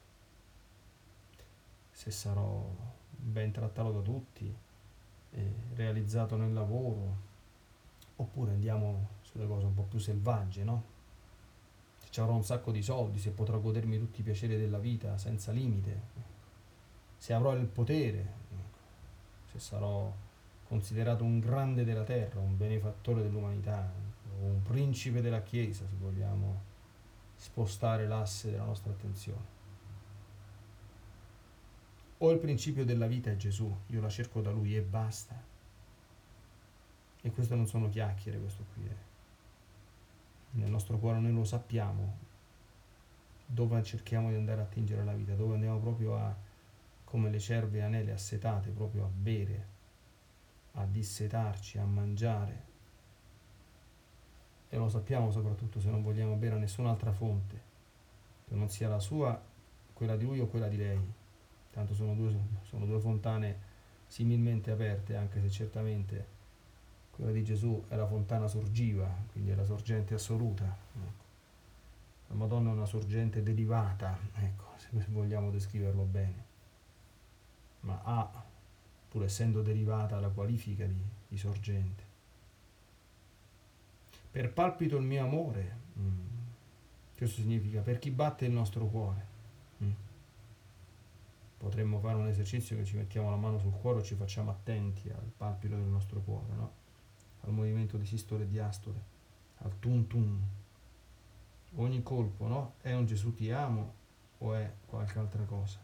se 1.91 2.11
sarò 2.11 2.71
ben 3.11 3.53
trattato 3.53 3.93
da 3.93 4.01
tutti, 4.01 4.55
eh, 5.33 5.55
realizzato 5.75 6.37
nel 6.37 6.53
lavoro, 6.53 7.29
oppure 8.17 8.53
andiamo 8.53 9.09
sulle 9.23 9.47
cose 9.47 9.67
un 9.67 9.75
po' 9.75 9.83
più 9.83 9.99
selvagge, 9.99 10.65
no? 10.65 10.85
Se 12.11 12.21
avrò 12.21 12.35
un 12.35 12.45
sacco 12.45 12.73
di 12.73 12.83
soldi, 12.83 13.19
se 13.19 13.31
potrò 13.31 13.61
godermi 13.61 13.97
tutti 13.97 14.21
i 14.21 14.25
piaceri 14.25 14.57
della 14.57 14.79
vita 14.79 15.17
senza 15.17 15.53
limite, 15.53 16.03
se 17.17 17.33
avrò 17.33 17.55
il 17.55 17.67
potere, 17.67 18.33
se 19.45 19.61
sarò 19.61 20.13
considerato 20.67 21.23
un 21.23 21.39
grande 21.39 21.85
della 21.85 22.03
terra, 22.03 22.41
un 22.41 22.57
benefattore 22.57 23.23
dell'umanità, 23.23 23.93
un 24.41 24.61
principe 24.63 25.21
della 25.21 25.43
Chiesa, 25.43 25.87
se 25.87 25.95
vogliamo 25.99 26.63
spostare 27.37 28.07
l'asse 28.07 28.51
della 28.51 28.65
nostra 28.65 28.91
attenzione. 28.91 29.59
O 32.19 32.31
il 32.33 32.39
principio 32.39 32.85
della 32.85 33.07
vita 33.07 33.31
è 33.31 33.37
Gesù, 33.37 33.75
io 33.87 34.01
la 34.01 34.09
cerco 34.09 34.41
da 34.43 34.51
Lui 34.51 34.77
e 34.77 34.83
basta. 34.83 35.41
E 37.23 37.31
queste 37.31 37.55
non 37.55 37.67
sono 37.67 37.89
chiacchiere, 37.89 38.39
questo 38.39 38.65
qui 38.75 38.87
è. 38.87 39.10
Nel 40.53 40.71
nostro 40.71 40.99
cuore 40.99 41.21
noi 41.21 41.33
lo 41.33 41.45
sappiamo, 41.45 42.19
dove 43.47 43.83
cerchiamo 43.83 44.31
di 44.31 44.37
andare 44.37 44.61
a 44.61 44.65
attingere 44.65 45.05
la 45.05 45.13
vita, 45.13 45.35
dove 45.35 45.55
andiamo 45.55 45.79
proprio 45.79 46.17
a, 46.17 46.35
come 47.05 47.31
le 47.31 47.39
cerve 47.39 47.83
anele 47.83 48.13
assetate, 48.13 48.71
proprio 48.71 49.05
a 49.05 49.09
bere, 49.13 49.67
a 50.73 50.85
dissetarci, 50.85 51.79
a 51.79 51.85
mangiare. 51.85 52.69
E 54.69 54.77
lo 54.77 54.89
sappiamo 54.89 55.31
soprattutto 55.31 55.81
se 55.81 55.91
non 55.91 56.03
vogliamo 56.03 56.35
bere 56.35 56.55
a 56.55 56.59
nessun'altra 56.59 57.13
fonte, 57.13 57.61
che 58.47 58.55
non 58.55 58.69
sia 58.69 58.89
la 58.89 59.01
sua, 59.01 59.41
quella 59.93 60.17
di 60.17 60.25
lui 60.25 60.41
o 60.41 60.47
quella 60.47 60.69
di 60.69 60.77
lei. 60.77 60.99
Tanto 61.71 61.95
sono 61.95 62.15
due, 62.15 62.37
sono 62.63 62.87
due 62.87 62.99
fontane 62.99 63.69
similmente 64.07 64.73
aperte, 64.73 65.15
anche 65.15 65.41
se 65.41 65.51
certamente 65.51 66.39
quella 67.21 67.35
di 67.35 67.45
Gesù 67.45 67.85
è 67.89 67.97
la 67.97 68.07
fontana 68.07 68.49
sorgiva, 68.49 69.07
quindi 69.33 69.51
è 69.51 69.55
la 69.55 69.65
sorgente 69.65 70.15
assoluta. 70.15 70.65
Ecco. 70.65 71.25
La 72.29 72.35
Madonna 72.35 72.71
è 72.71 72.73
una 72.73 72.87
sorgente 72.87 73.43
derivata, 73.43 74.19
ecco, 74.37 74.65
se 74.79 74.89
vogliamo 75.09 75.51
descriverlo 75.51 76.05
bene, 76.05 76.45
ma 77.81 78.01
ha, 78.03 78.45
pur 79.11 79.25
essendo 79.25 79.61
derivata, 79.61 80.19
la 80.19 80.31
qualifica 80.31 80.87
di, 80.87 81.03
di 81.29 81.37
sorgente. 81.37 82.05
Per 84.31 84.51
palpito 84.51 84.97
il 84.97 85.05
mio 85.05 85.23
amore, 85.23 85.77
mm. 85.99 86.19
questo 87.19 87.43
significa 87.43 87.83
per 87.83 87.99
chi 87.99 88.11
batte 88.11 88.47
il 88.47 88.53
nostro 88.53 88.87
cuore. 88.87 89.27
Mm. 89.83 89.91
Potremmo 91.59 91.99
fare 91.99 92.17
un 92.17 92.29
esercizio 92.29 92.77
che 92.77 92.87
ci 92.87 92.97
mettiamo 92.97 93.29
la 93.29 93.37
mano 93.37 93.59
sul 93.59 93.75
cuore 93.79 94.01
e 94.01 94.05
ci 94.05 94.15
facciamo 94.15 94.53
attenti 94.53 95.11
al 95.11 95.31
palpito 95.37 95.75
del 95.75 95.85
nostro 95.85 96.21
cuore, 96.21 96.55
no? 96.55 96.80
Al 97.97 98.03
movimento 98.03 98.37
di 98.37 98.57
e 98.57 98.61
astole, 98.61 99.03
al 99.59 99.79
tum 99.79 100.07
tum 100.07 100.41
ogni 101.77 102.03
colpo, 102.03 102.47
no? 102.47 102.75
È 102.81 102.93
un 102.93 103.07
Gesù 103.07 103.35
ti 103.35 103.51
amo 103.51 103.95
o 104.39 104.55
è 104.55 104.73
qualche 104.87 105.19
altra 105.19 105.43
cosa? 105.45 105.79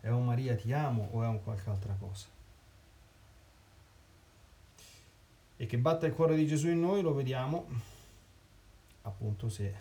È 0.00 0.08
un 0.08 0.24
Maria 0.24 0.56
ti 0.56 0.72
amo 0.72 1.08
o 1.12 1.22
è 1.22 1.26
un 1.26 1.42
qualche 1.42 1.68
altra 1.70 1.94
cosa? 1.94 2.26
E 5.56 5.66
che 5.66 5.78
batta 5.78 6.06
il 6.06 6.14
cuore 6.14 6.36
di 6.36 6.46
Gesù 6.46 6.68
in 6.68 6.80
noi 6.80 7.02
lo 7.02 7.12
vediamo 7.12 7.66
appunto 9.02 9.48
se 9.48 9.74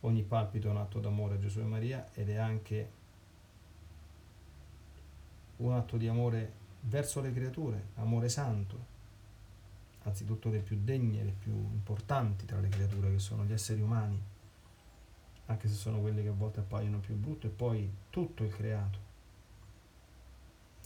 ogni 0.00 0.22
palpito 0.22 0.68
è 0.68 0.70
un 0.70 0.78
atto 0.78 0.98
d'amore 0.98 1.34
a 1.34 1.38
Gesù 1.38 1.60
e 1.60 1.64
Maria 1.64 2.08
ed 2.14 2.30
è 2.30 2.36
anche 2.36 2.90
un 5.58 5.72
atto 5.72 5.96
di 5.96 6.08
amore 6.08 6.60
verso 6.80 7.20
le 7.20 7.32
creature, 7.32 7.88
amore 7.96 8.28
santo, 8.28 8.91
anzitutto 10.04 10.48
le 10.50 10.60
più 10.60 10.78
degne, 10.82 11.22
le 11.22 11.34
più 11.38 11.52
importanti 11.52 12.44
tra 12.44 12.60
le 12.60 12.68
creature 12.68 13.10
che 13.10 13.18
sono 13.18 13.44
gli 13.44 13.52
esseri 13.52 13.80
umani, 13.80 14.20
anche 15.46 15.68
se 15.68 15.74
sono 15.74 16.00
quelle 16.00 16.22
che 16.22 16.28
a 16.28 16.32
volte 16.32 16.60
appaiono 16.60 16.98
più 16.98 17.14
brutte, 17.14 17.48
e 17.48 17.50
poi 17.50 17.90
tutto 18.10 18.44
il 18.44 18.54
creato, 18.54 19.10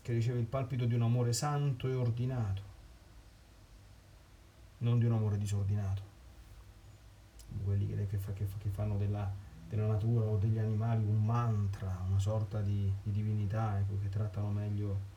che 0.02 0.12
riceve 0.12 0.38
il 0.38 0.46
palpito 0.46 0.84
di 0.84 0.94
un 0.94 1.02
amore 1.02 1.32
santo 1.32 1.88
e 1.88 1.94
ordinato, 1.94 2.62
non 4.78 4.98
di 4.98 5.06
un 5.06 5.12
amore 5.12 5.38
disordinato, 5.38 6.02
quelli 7.64 7.86
che, 7.86 8.06
che, 8.06 8.18
che, 8.34 8.46
che 8.58 8.68
fanno 8.68 8.96
della, 8.96 9.30
della, 9.68 9.86
natura 9.86 10.26
o 10.26 10.36
degli 10.36 10.58
animali 10.58 11.04
un 11.04 11.24
mantra, 11.24 12.04
una 12.06 12.18
sorta 12.18 12.60
di, 12.60 12.92
di 13.02 13.10
divinità, 13.10 13.78
ecco, 13.78 13.98
che 14.00 14.08
trattano 14.08 14.50
meglio 14.50 15.14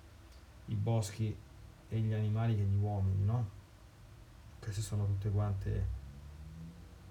i 0.67 0.75
boschi 0.75 1.35
e 1.89 1.99
gli 1.99 2.13
animali 2.13 2.55
che 2.55 2.63
gli 2.63 2.75
uomini, 2.75 3.23
no? 3.23 3.57
Queste 4.69 4.83
sono 4.83 5.05
tutte 5.07 5.31
quante 5.31 5.97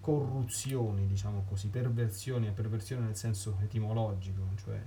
corruzioni, 0.01 1.09
diciamo 1.09 1.45
così, 1.49 1.69
perversioni, 1.69 2.47
e 2.47 2.53
perversione 2.53 3.05
nel 3.05 3.17
senso 3.17 3.59
etimologico, 3.61 4.43
cioè 4.57 4.81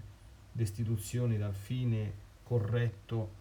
destituzioni 0.53 1.37
dal 1.37 1.53
fine 1.53 2.13
corretto 2.43 3.39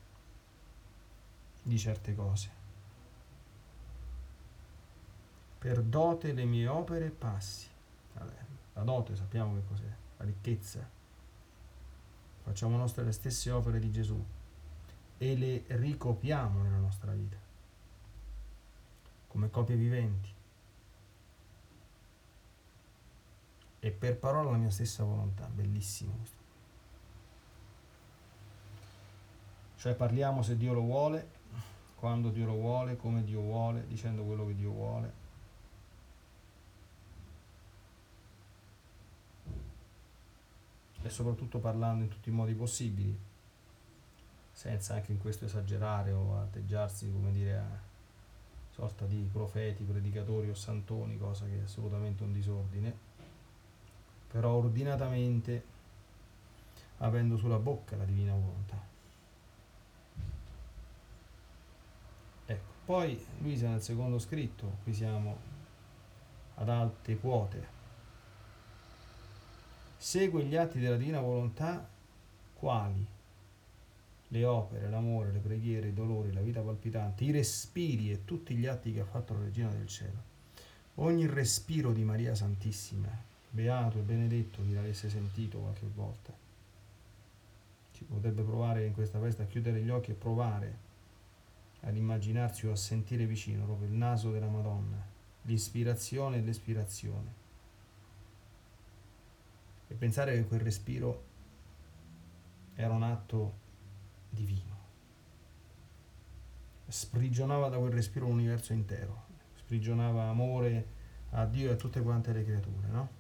di 1.63 1.79
certe 1.79 2.15
cose. 2.17 2.59
Per 5.59 5.83
dote 5.83 6.33
le 6.33 6.45
mie 6.45 6.67
opere 6.67 7.07
e 7.07 7.11
passi. 7.11 7.69
Vabbè, 8.15 8.37
la 8.73 8.83
dote 8.83 9.15
sappiamo 9.15 9.55
che 9.55 9.63
cos'è, 9.69 9.95
la 10.17 10.25
ricchezza. 10.25 10.89
Facciamo 12.43 12.77
nostre 12.77 13.05
le 13.05 13.13
stesse 13.13 13.51
opere 13.53 13.79
di 13.79 13.93
Gesù 13.93 14.21
e 15.19 15.37
le 15.37 15.65
ricopiamo 15.69 16.63
nella 16.63 16.79
nostra 16.79 17.13
vita 17.13 17.50
come 19.31 19.49
copie 19.49 19.77
viventi. 19.77 20.29
E 23.79 23.91
per 23.93 24.19
parola 24.19 24.51
la 24.51 24.57
mia 24.57 24.71
stessa 24.71 25.05
volontà, 25.05 25.47
bellissimo 25.47 26.13
questo. 26.17 26.39
Cioè 29.77 29.95
parliamo 29.95 30.43
se 30.43 30.57
Dio 30.57 30.75
lo 30.75 30.83
vuole, 30.83 31.39
quando 31.95 32.31
Dio 32.31 32.45
lo 32.45 32.55
vuole, 32.55 32.97
come 32.97 33.25
Dio 33.25 33.41
vuole, 33.41 33.87
dicendo 33.87 34.25
quello 34.25 34.47
che 34.47 34.57
Dio 34.57 34.71
vuole. 34.73 35.13
E 41.03 41.09
soprattutto 41.09 41.61
parlando 41.61 42.03
in 42.03 42.11
tutti 42.11 42.29
i 42.29 42.33
modi 42.33 42.53
possibili, 42.53 43.19
senza 44.53 44.95
anche 44.95 45.13
in 45.13 45.19
questo 45.19 45.47
esagerare 45.47 46.13
o 46.13 46.39
atteggiarsi, 46.39 47.11
come 47.11 47.33
dire, 47.33 47.89
sorta 48.81 49.05
di 49.05 49.29
profeti, 49.31 49.85
predicatori 49.85 50.49
o 50.49 50.55
santoni, 50.55 51.19
cosa 51.19 51.45
che 51.45 51.59
è 51.59 51.63
assolutamente 51.65 52.23
un 52.23 52.33
disordine, 52.33 52.97
però 54.27 54.53
ordinatamente 54.53 55.65
avendo 56.99 57.37
sulla 57.37 57.59
bocca 57.59 57.97
la 57.97 58.07
divina 58.07 58.33
volontà. 58.33 58.83
Ecco, 62.47 62.73
poi 62.87 63.23
Luisa 63.41 63.69
nel 63.69 63.83
secondo 63.83 64.19
scritto, 64.19 64.79
qui 64.83 64.95
siamo 64.95 65.37
ad 66.55 66.71
alte 66.71 67.19
quote, 67.19 67.69
segue 69.99 70.43
gli 70.45 70.57
atti 70.57 70.79
della 70.79 70.97
divina 70.97 71.21
volontà 71.21 71.87
quali 72.55 73.07
le 74.33 74.45
opere, 74.45 74.89
l'amore, 74.89 75.33
le 75.33 75.39
preghiere, 75.41 75.89
i 75.89 75.93
dolori, 75.93 76.33
la 76.33 76.41
vita 76.41 76.61
palpitante, 76.61 77.25
i 77.25 77.33
respiri 77.33 78.13
e 78.13 78.25
tutti 78.25 78.55
gli 78.55 78.67
atti 78.67 78.93
che 78.93 79.01
ha 79.01 79.05
fatto 79.05 79.35
la 79.35 79.41
Regina 79.41 79.71
del 79.71 79.87
Cielo. 79.87 80.29
Ogni 80.97 81.27
respiro 81.27 81.93
di 81.93 82.05
Maria 82.05 82.35
Santissima, 82.35 83.09
beato 83.51 83.99
e 83.99 84.03
benedetto 84.03 84.63
chi 84.63 84.73
l'avesse 84.73 85.09
sentito 85.09 85.59
qualche 85.59 85.87
volta. 85.93 86.33
Si 87.91 88.05
potrebbe 88.05 88.43
provare 88.43 88.87
in 88.87 88.93
questa 88.93 89.19
festa 89.19 89.43
a 89.43 89.47
chiudere 89.47 89.83
gli 89.83 89.91
occhi 89.91 90.13
e 90.13 90.15
provare 90.15 90.89
ad 91.81 91.97
immaginarsi 91.97 92.67
o 92.67 92.73
a 92.73 92.77
sentire 92.77 93.27
vicino 93.27 93.65
proprio 93.65 93.89
il 93.89 93.95
naso 93.95 94.31
della 94.31 94.49
Madonna, 94.49 95.05
l'ispirazione 95.43 96.37
e 96.37 96.41
l'espirazione. 96.43 97.39
E 99.89 99.95
pensare 99.95 100.35
che 100.35 100.45
quel 100.45 100.61
respiro 100.61 101.25
era 102.75 102.93
un 102.95 103.03
atto 103.03 103.60
divino. 104.31 104.79
Sprigionava 106.87 107.69
da 107.69 107.79
quel 107.79 107.93
respiro 107.93 108.27
l'universo 108.27 108.73
intero, 108.73 109.27
sprigionava 109.57 110.25
amore 110.25 110.99
a 111.31 111.45
Dio 111.45 111.71
e 111.71 111.75
a 111.75 111.77
tutte 111.77 112.03
quante 112.03 112.33
le 112.33 112.45
creature, 112.45 112.89
no? 112.89 113.19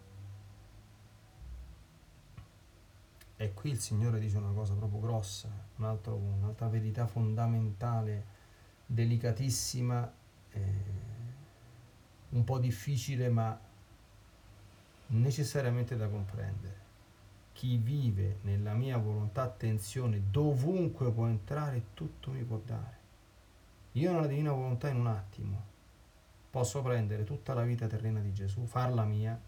E 3.36 3.54
qui 3.54 3.70
il 3.70 3.80
Signore 3.80 4.18
dice 4.18 4.36
una 4.36 4.52
cosa 4.52 4.74
proprio 4.74 5.00
grossa, 5.00 5.48
un 5.76 5.84
altro, 5.84 6.16
un'altra 6.16 6.68
verità 6.68 7.06
fondamentale, 7.06 8.24
delicatissima, 8.84 10.12
eh, 10.50 10.84
un 12.30 12.44
po' 12.44 12.58
difficile 12.58 13.28
ma 13.28 13.58
necessariamente 15.06 15.96
da 15.96 16.08
comprendere 16.08 16.89
chi 17.60 17.76
vive 17.76 18.38
nella 18.44 18.72
mia 18.72 18.96
volontà, 18.96 19.42
attenzione, 19.42 20.30
dovunque 20.30 21.12
può 21.12 21.26
entrare, 21.26 21.88
tutto 21.92 22.30
mi 22.30 22.42
può 22.42 22.58
dare. 22.64 22.96
Io 23.92 24.10
nella 24.10 24.26
divina 24.26 24.50
volontà 24.50 24.88
in 24.88 24.96
un 24.96 25.06
attimo 25.08 25.66
posso 26.48 26.80
prendere 26.80 27.24
tutta 27.24 27.52
la 27.52 27.64
vita 27.64 27.86
terrena 27.86 28.20
di 28.20 28.32
Gesù, 28.32 28.64
farla 28.64 29.04
mia 29.04 29.38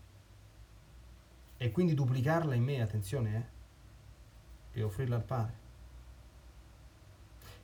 e 1.56 1.70
quindi 1.70 1.94
duplicarla 1.94 2.54
in 2.54 2.62
me, 2.62 2.82
attenzione, 2.82 3.48
eh, 4.72 4.78
e 4.78 4.82
offrirla 4.82 5.16
al 5.16 5.24
Padre. 5.24 5.54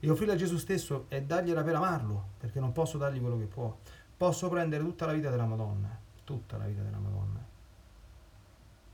E 0.01 0.09
offrirla 0.09 0.33
a 0.33 0.37
Gesù 0.39 0.57
stesso 0.57 1.05
e 1.09 1.25
dargliela 1.25 1.63
per 1.63 1.75
amarlo, 1.75 2.29
perché 2.39 2.59
non 2.59 2.73
posso 2.73 2.97
dargli 2.97 3.21
quello 3.21 3.37
che 3.37 3.45
può. 3.45 3.77
Posso 4.17 4.49
prendere 4.49 4.83
tutta 4.83 5.05
la 5.05 5.13
vita 5.13 5.29
della 5.29 5.45
Madonna, 5.45 5.95
tutta 6.25 6.57
la 6.57 6.65
vita 6.65 6.81
della 6.81 6.97
Madonna, 6.97 7.48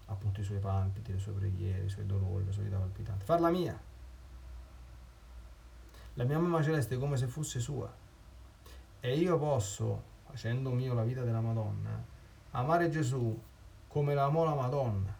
appunto 0.07 0.41
i 0.41 0.45
suoi 0.45 0.59
palpiti, 0.59 1.13
le 1.13 1.19
sue 1.19 1.33
preghiere, 1.33 1.85
i 1.85 1.89
suoi 1.89 2.07
dolori, 2.07 2.45
la 2.45 2.53
sua 2.53 2.63
vita 2.63 2.77
palpitante, 2.77 3.25
farla 3.25 3.51
mia. 3.51 3.81
La 6.15 6.25
mia 6.25 6.39
mamma 6.39 6.63
celeste 6.63 6.95
è 6.95 6.99
come 6.99 7.17
se 7.17 7.27
fosse 7.27 7.59
sua. 7.61 7.93
E 9.01 9.17
io 9.17 9.39
posso, 9.39 10.03
facendo 10.25 10.71
mio 10.71 10.95
la 10.95 11.03
vita 11.03 11.23
della 11.23 11.41
Madonna, 11.41 12.05
amare 12.53 12.89
Gesù 12.89 13.43
come 13.89 14.15
l'amò 14.15 14.45
la 14.45 14.55
Madonna 14.55 15.17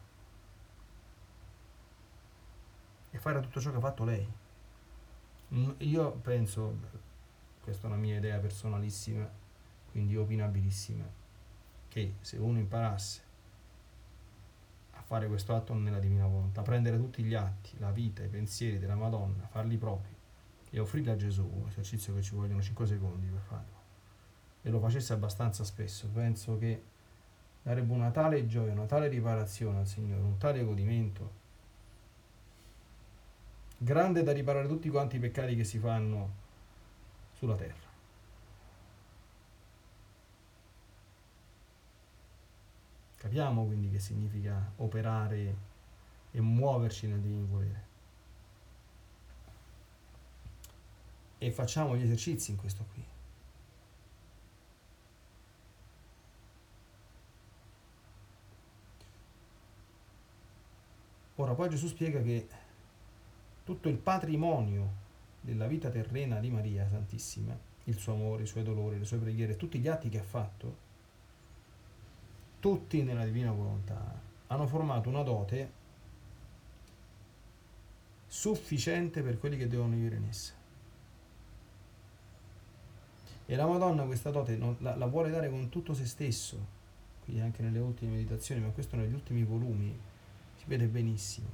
e 3.11 3.19
fare 3.19 3.41
tutto 3.41 3.61
ciò 3.61 3.71
che 3.71 3.77
ha 3.77 3.81
fatto 3.81 4.05
lei. 4.05 4.33
Io 5.79 6.13
penso, 6.13 6.79
questa 7.63 7.87
è 7.87 7.91
una 7.91 7.99
mia 7.99 8.17
idea 8.17 8.39
personalissima, 8.39 9.29
quindi 9.91 10.17
opinabilissima, 10.17 11.05
che 11.89 12.17
se 12.21 12.39
uno 12.39 12.59
imparasse 12.59 13.24
a 14.97 15.03
fare 15.03 15.27
questo 15.27 15.55
atto 15.55 15.75
nella 15.75 15.99
divina 15.99 16.27
volontà, 16.27 16.63
prendere 16.63 16.97
tutti 16.97 17.23
gli 17.23 17.35
atti, 17.35 17.79
la 17.79 17.91
vita, 17.91 18.23
i 18.23 18.29
pensieri 18.29 18.79
della 18.79 18.95
Madonna, 18.95 19.47
farli 19.47 19.77
propri 19.77 20.13
e 20.71 20.79
offrirli 20.81 21.11
a 21.11 21.17
Gesù, 21.17 21.43
un 21.43 21.69
esercizio 21.69 22.15
che 22.15 22.23
ci 22.23 22.35
vogliono 22.35 22.61
5 22.61 22.87
secondi 22.87 23.27
per 23.27 23.41
farlo, 23.41 23.83
e 24.63 24.71
lo 24.71 24.81
facesse 24.81 25.13
abbastanza 25.13 25.63
spesso, 25.65 26.09
penso 26.09 26.59
che 26.59 26.83
darebbe 27.63 27.93
una 27.93 28.11
tale 28.11 28.47
gioia, 28.47 28.73
una 28.73 28.87
tale 28.87 29.09
riparazione 29.09 29.79
al 29.79 29.87
Signore, 29.87 30.23
un 30.23 30.37
tale 30.39 30.65
godimento 30.65 31.43
grande 33.79 34.23
da 34.23 34.33
riparare 34.33 34.67
tutti 34.67 34.89
quanti 34.89 35.17
i 35.17 35.19
peccati 35.19 35.55
che 35.55 35.65
si 35.65 35.79
fanno 35.79 36.43
sulla 37.33 37.55
terra. 37.55 37.84
Capiamo 43.25 43.65
quindi 43.65 43.89
che 43.89 44.01
significa 44.01 44.71
operare 44.77 45.57
e 46.31 46.41
muoverci 46.43 47.07
nel 47.07 47.21
divino 47.21 47.47
volere. 47.47 47.87
E 51.39 51.51
facciamo 51.51 51.97
gli 51.97 52.03
esercizi 52.03 52.51
in 52.51 52.59
questo 52.59 52.85
qui. 52.93 53.03
Ora 61.37 61.55
poi 61.55 61.71
Gesù 61.71 61.87
spiega 61.87 62.21
che 62.21 62.47
tutto 63.65 63.89
il 63.89 63.97
patrimonio 63.97 64.91
della 65.41 65.67
vita 65.67 65.89
terrena 65.89 66.39
di 66.41 66.51
Maria 66.51 66.87
Santissima, 66.87 67.59
il 67.85 67.97
suo 67.97 68.13
amore, 68.13 68.43
i 68.43 68.47
suoi 68.47 68.65
dolori, 68.65 68.99
le 68.99 69.07
sue 69.07 69.17
preghiere, 69.17 69.57
tutti 69.57 69.79
gli 69.79 69.89
atti 69.89 70.11
che 70.11 70.19
ha 70.19 70.23
fatto, 70.23 70.84
tutti 72.65 73.03
nella 73.03 73.27
divina 73.27 73.53
volontà, 73.53 74.19
hanno 74.47 74.67
formato 74.67 75.11
una 75.11 75.23
dote 75.23 75.71
sufficiente 78.27 79.21
per 79.21 79.39
quelli 79.39 79.59
che 79.59 79.69
devono 79.69 79.95
vivere 79.95 80.17
in 80.17 80.25
essa. 80.27 80.55
E 83.45 83.55
la 83.55 83.67
Madonna 83.67 84.05
questa 84.05 84.31
dote 84.31 84.57
la, 84.79 84.97
la, 84.97 85.05
vuole 85.05 85.29
dare 85.29 85.51
con 85.51 85.69
tutto 85.69 85.93
se 85.93 86.07
stesso, 86.07 86.57
quindi 87.23 87.43
anche 87.43 87.61
nelle 87.61 87.81
ultime 87.81 88.13
meditazioni, 88.13 88.63
ma 88.63 88.71
questo 88.71 88.97
negli 88.97 89.13
ultimi 89.13 89.45
volumi 89.45 89.95
si 90.57 90.65
vede 90.65 90.87
benissimo. 90.87 91.49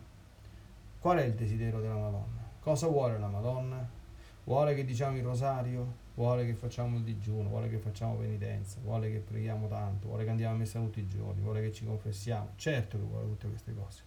Qual 1.00 1.18
è 1.18 1.24
il 1.24 1.34
desiderio 1.34 1.80
della 1.80 1.96
Madonna? 1.96 2.50
Cosa 2.60 2.86
vuole 2.86 3.18
la 3.18 3.26
Madonna? 3.26 3.99
Vuole 4.44 4.74
che 4.74 4.84
diciamo 4.84 5.16
il 5.16 5.22
rosario? 5.22 6.08
Vuole 6.14 6.44
che 6.44 6.54
facciamo 6.54 6.96
il 6.96 7.02
digiuno? 7.02 7.48
Vuole 7.48 7.68
che 7.68 7.78
facciamo 7.78 8.16
penitenza? 8.16 8.78
Vuole 8.82 9.10
che 9.10 9.18
preghiamo 9.18 9.68
tanto? 9.68 10.08
Vuole 10.08 10.24
che 10.24 10.30
andiamo 10.30 10.54
a 10.54 10.58
messa 10.58 10.78
tutti 10.78 11.00
i 11.00 11.08
giorni? 11.08 11.40
Vuole 11.42 11.60
che 11.60 11.72
ci 11.72 11.84
confessiamo? 11.84 12.50
Certo 12.56 12.98
che 12.98 13.04
vuole 13.04 13.26
tutte 13.26 13.48
queste 13.48 13.74
cose. 13.74 14.02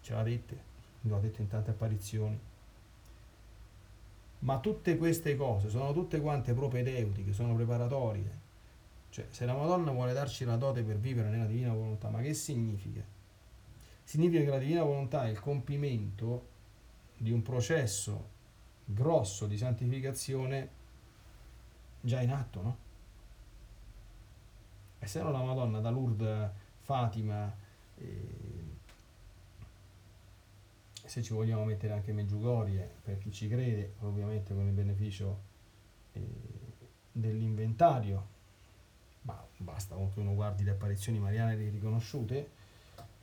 Ce 0.00 0.14
l'ha 0.14 0.22
dette, 0.22 0.58
l'ha 1.02 1.18
detto 1.18 1.40
in 1.40 1.48
tante 1.48 1.70
apparizioni. 1.70 2.38
Ma 4.40 4.58
tutte 4.58 4.96
queste 4.96 5.36
cose 5.36 5.68
sono 5.68 5.92
tutte 5.92 6.20
quante 6.20 6.52
propedeutiche, 6.52 7.32
sono 7.32 7.54
preparatorie. 7.54 8.40
Cioè, 9.10 9.26
se 9.30 9.44
la 9.44 9.54
Madonna 9.54 9.92
vuole 9.92 10.12
darci 10.12 10.44
la 10.44 10.56
dote 10.56 10.82
per 10.82 10.98
vivere 10.98 11.28
nella 11.28 11.44
divina 11.44 11.72
volontà, 11.72 12.08
ma 12.08 12.20
che 12.20 12.34
significa? 12.34 13.04
significa 14.04 14.42
che 14.42 14.50
la 14.50 14.58
divina 14.58 14.82
volontà 14.82 15.24
è 15.24 15.30
il 15.30 15.40
compimento 15.40 16.48
di 17.16 17.30
un 17.30 17.42
processo 17.42 18.31
grosso 18.92 19.46
di 19.46 19.56
santificazione 19.56 20.80
già 22.00 22.20
in 22.20 22.30
atto, 22.30 22.62
no? 22.62 22.76
E 24.98 25.06
se 25.06 25.20
no 25.20 25.30
la 25.30 25.42
Madonna 25.42 25.80
da 25.80 25.90
Lourdes, 25.90 26.50
Fatima, 26.78 27.52
eh, 27.96 28.52
se 31.04 31.22
ci 31.22 31.32
vogliamo 31.32 31.64
mettere 31.64 31.92
anche 31.92 32.12
Meggiugorie, 32.12 32.88
per 33.02 33.18
chi 33.18 33.32
ci 33.32 33.48
crede, 33.48 33.94
ovviamente 34.00 34.54
con 34.54 34.66
il 34.66 34.72
beneficio 34.72 35.40
eh, 36.12 36.20
dell'inventario, 37.10 38.28
ma 39.22 39.44
basta 39.56 39.96
che 39.96 40.20
uno 40.20 40.34
guardi 40.34 40.64
le 40.64 40.70
apparizioni 40.70 41.18
mariane 41.18 41.54
riconosciute, 41.54 42.50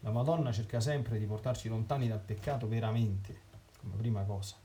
la 0.01 0.11
Madonna 0.11 0.51
cerca 0.51 0.79
sempre 0.79 1.17
di 1.17 1.25
portarci 1.25 1.67
lontani 1.67 2.07
dal 2.07 2.19
peccato 2.19 2.67
veramente, 2.67 3.47
come 3.79 3.95
prima 3.95 4.23
cosa, 4.23 4.55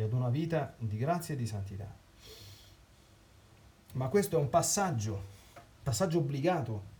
e 0.00 0.04
ad 0.04 0.12
una 0.12 0.28
vita 0.28 0.74
di 0.78 0.96
grazia 0.96 1.34
e 1.34 1.36
di 1.36 1.46
santità. 1.46 1.92
Ma 3.92 4.08
questo 4.08 4.36
è 4.36 4.40
un 4.40 4.48
passaggio, 4.48 5.22
passaggio 5.82 6.18
obbligato, 6.18 6.98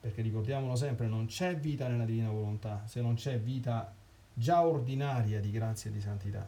perché 0.00 0.22
ricordiamolo 0.22 0.76
sempre, 0.76 1.06
non 1.06 1.26
c'è 1.26 1.56
vita 1.56 1.88
nella 1.88 2.04
divina 2.04 2.28
volontà 2.28 2.82
se 2.86 3.00
non 3.00 3.14
c'è 3.14 3.38
vita 3.38 3.94
già 4.34 4.66
ordinaria 4.66 5.40
di 5.40 5.50
grazia 5.50 5.90
e 5.90 5.92
di 5.92 6.00
santità. 6.00 6.46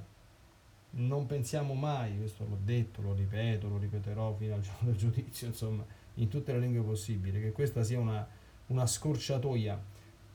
Non 0.99 1.27
pensiamo 1.27 1.75
mai, 1.75 2.16
questo 2.18 2.46
l'ho 2.46 2.59
detto, 2.62 3.03
lo 3.03 3.12
ripeto, 3.14 3.68
lo 3.68 3.79
ripeterò 3.79 4.35
fino 4.35 4.55
al 4.55 4.61
giorno 4.62 4.90
del 4.90 4.96
giudizio, 4.96 5.46
insomma, 5.46 5.85
in 6.14 6.29
tutte 6.29 6.53
le 6.53 6.59
lingue 6.59 6.83
possibili, 6.83 7.40
che 7.40 7.53
questa 7.53 7.83
sia 7.83 7.99
una 7.99 8.44
una 8.66 8.87
scorciatoia, 8.87 9.81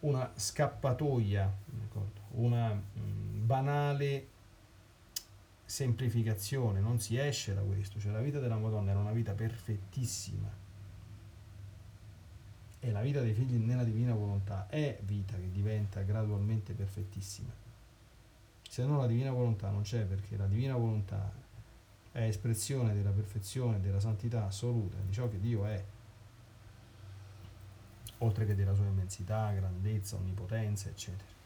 una 0.01 0.31
scappatoia, 0.35 1.51
una 2.31 2.73
mm, 2.73 3.45
banale 3.45 4.27
semplificazione, 5.71 6.81
non 6.81 6.99
si 6.99 7.17
esce 7.17 7.53
da 7.53 7.61
questo, 7.61 7.97
cioè 7.97 8.11
la 8.11 8.19
vita 8.19 8.39
della 8.39 8.57
Madonna 8.57 8.91
era 8.91 8.99
una 8.99 9.13
vita 9.13 9.31
perfettissima 9.31 10.49
e 12.77 12.91
la 12.91 12.99
vita 12.99 13.21
dei 13.21 13.33
figli 13.33 13.55
nella 13.55 13.85
divina 13.85 14.13
volontà 14.13 14.67
è 14.67 14.99
vita 15.03 15.37
che 15.37 15.49
diventa 15.49 16.01
gradualmente 16.01 16.73
perfettissima. 16.73 17.53
Se 18.67 18.83
no 18.83 18.97
la 18.97 19.07
divina 19.07 19.31
volontà 19.31 19.69
non 19.69 19.83
c'è 19.83 20.03
perché 20.03 20.35
la 20.35 20.45
divina 20.45 20.75
volontà 20.75 21.31
è 22.11 22.23
espressione 22.23 22.93
della 22.93 23.11
perfezione, 23.11 23.79
della 23.79 24.01
santità 24.01 24.47
assoluta, 24.47 24.97
di 25.05 25.13
ciò 25.13 25.29
che 25.29 25.39
Dio 25.39 25.63
è 25.65 25.81
oltre 28.17 28.45
che 28.45 28.55
della 28.55 28.73
sua 28.73 28.85
immensità, 28.87 29.53
grandezza, 29.53 30.17
onnipotenza, 30.17 30.89
eccetera. 30.89 31.40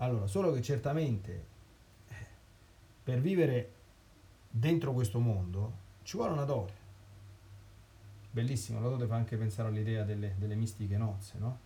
Allora, 0.00 0.26
solo 0.26 0.52
che 0.52 0.60
certamente 0.62 1.46
eh, 2.08 2.14
per 3.02 3.20
vivere 3.20 3.72
dentro 4.50 4.92
questo 4.92 5.18
mondo 5.18 5.72
ci 6.02 6.16
vuole 6.16 6.32
una 6.32 6.44
dote. 6.44 6.72
Bellissimo, 8.30 8.80
la 8.80 8.88
dote 8.88 9.06
fa 9.06 9.16
anche 9.16 9.36
pensare 9.36 9.68
all'idea 9.68 10.04
delle, 10.04 10.34
delle 10.38 10.54
mistiche 10.54 10.96
nozze, 10.96 11.38
no? 11.38 11.58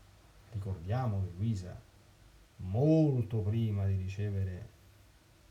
Ricordiamo 0.52 1.22
che 1.22 1.30
Luisa, 1.36 1.80
molto 2.56 3.38
prima 3.38 3.86
di 3.86 3.96
ricevere 3.96 4.68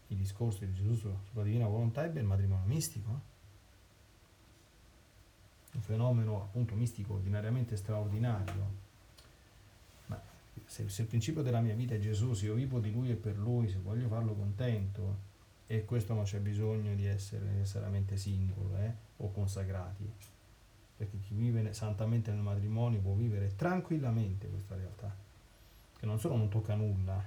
i 0.07 0.15
discorsi 0.15 0.65
di 0.65 0.73
Gesù 0.73 0.95
sulla 1.29 1.43
divina 1.43 1.67
volontà, 1.67 2.03
ebbe 2.03 2.19
il 2.19 2.25
matrimonio 2.25 2.65
mistico. 2.65 3.09
Eh? 3.11 3.31
un 5.73 5.81
fenomeno 5.81 6.41
appunto 6.41 6.75
mistico 6.75 7.13
ordinariamente 7.13 7.75
straordinario. 7.75 8.82
Se, 10.65 10.87
se, 10.89 11.01
il 11.03 11.07
principio 11.07 11.41
della 11.41 11.61
mia 11.61 11.75
vita 11.75 11.95
è 11.95 11.99
Gesù, 11.99 12.33
se 12.33 12.45
io 12.45 12.53
vivo 12.53 12.79
di 12.79 12.91
Lui 12.91 13.09
e 13.09 13.15
per 13.15 13.37
Lui, 13.37 13.67
se 13.69 13.77
voglio 13.77 14.07
farlo 14.07 14.33
contento, 14.33 15.31
e 15.67 15.85
questo 15.85 16.13
non 16.13 16.23
c'è 16.23 16.39
bisogno 16.39 16.93
di 16.93 17.05
essere 17.05 17.45
necessariamente 17.45 18.17
singolo 18.17 18.77
eh, 18.77 18.93
o 19.17 19.31
consacrati, 19.31 20.11
perché 20.97 21.19
chi 21.19 21.33
vive 21.33 21.73
santamente 21.73 22.31
nel 22.31 22.41
matrimonio 22.41 22.99
può 22.99 23.13
vivere 23.13 23.55
tranquillamente 23.55 24.47
questa 24.47 24.75
realtà, 24.75 25.15
che 25.97 26.05
non 26.05 26.19
solo 26.19 26.37
non 26.37 26.49
tocca 26.49 26.75
nulla 26.75 27.21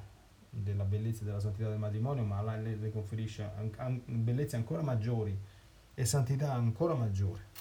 della 0.48 0.84
bellezza 0.84 1.22
e 1.22 1.24
della 1.24 1.40
santità 1.40 1.68
del 1.68 1.78
matrimonio, 1.78 2.24
ma 2.24 2.42
le, 2.56 2.76
le 2.76 2.90
conferisce 2.90 3.42
an- 3.56 3.72
an- 3.76 4.02
bellezze 4.06 4.56
ancora 4.56 4.82
maggiori 4.82 5.36
e 5.94 6.04
santità 6.04 6.52
ancora 6.52 6.94
maggiore. 6.94 7.54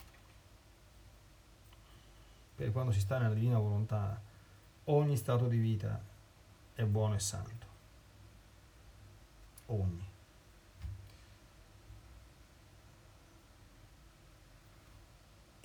Per 2.56 2.71
quando 2.71 2.91
si 2.91 2.99
sta 2.99 3.17
nella 3.17 3.34
divina 3.34 3.58
volontà, 3.58 4.21
ogni 4.85 5.17
stato 5.17 5.47
di 5.47 5.57
vita 5.57 6.01
è 6.73 6.83
buono 6.83 7.15
e 7.15 7.19
santo. 7.19 7.65
Ogni. 9.67 10.13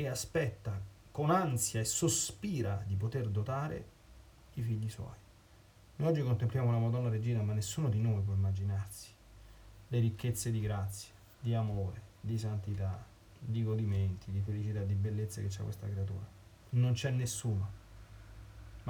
e 0.00 0.08
aspetta 0.08 0.80
con 1.10 1.30
ansia 1.30 1.78
e 1.78 1.84
sospira 1.84 2.82
di 2.86 2.94
poter 2.96 3.28
dotare 3.28 3.88
i 4.54 4.62
figli 4.62 4.88
suoi. 4.88 5.14
Noi 5.96 6.08
oggi 6.08 6.22
contempliamo 6.22 6.72
la 6.72 6.78
Madonna 6.78 7.10
Regina, 7.10 7.42
ma 7.42 7.52
nessuno 7.52 7.90
di 7.90 8.00
noi 8.00 8.22
può 8.22 8.32
immaginarsi 8.32 9.10
le 9.88 9.98
ricchezze 9.98 10.50
di 10.50 10.60
grazia, 10.60 11.12
di 11.38 11.54
amore, 11.54 12.00
di 12.18 12.38
santità, 12.38 13.04
di 13.38 13.62
godimenti, 13.62 14.30
di 14.30 14.40
felicità, 14.40 14.82
di 14.82 14.94
bellezza 14.94 15.42
che 15.42 15.48
c'è 15.48 15.62
questa 15.62 15.86
creatura. 15.86 16.26
Non 16.70 16.94
c'è 16.94 17.10
nessuno, 17.10 17.70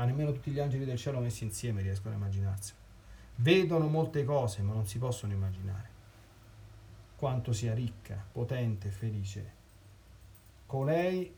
ma 0.00 0.06
nemmeno 0.06 0.32
tutti 0.32 0.50
gli 0.50 0.58
angeli 0.58 0.86
del 0.86 0.96
cielo 0.96 1.20
messi 1.20 1.44
insieme 1.44 1.82
riescono 1.82 2.14
a 2.14 2.16
immaginarselo. 2.16 2.78
Vedono 3.36 3.86
molte 3.86 4.24
cose, 4.24 4.62
ma 4.62 4.72
non 4.72 4.86
si 4.86 4.96
possono 4.96 5.34
immaginare 5.34 5.88
quanto 7.16 7.52
sia 7.52 7.74
ricca, 7.74 8.24
potente 8.32 8.90
felice 8.90 9.58
colei 10.64 11.36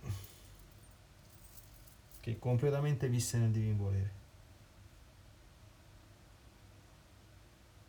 che 2.20 2.38
completamente 2.38 3.08
visse 3.08 3.36
nel 3.38 3.50
divin 3.50 3.76
volere. 3.76 4.12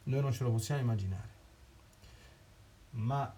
Noi 0.06 0.22
non 0.22 0.34
ce 0.34 0.44
lo 0.44 0.50
possiamo 0.50 0.82
immaginare, 0.82 1.30
ma 2.92 3.32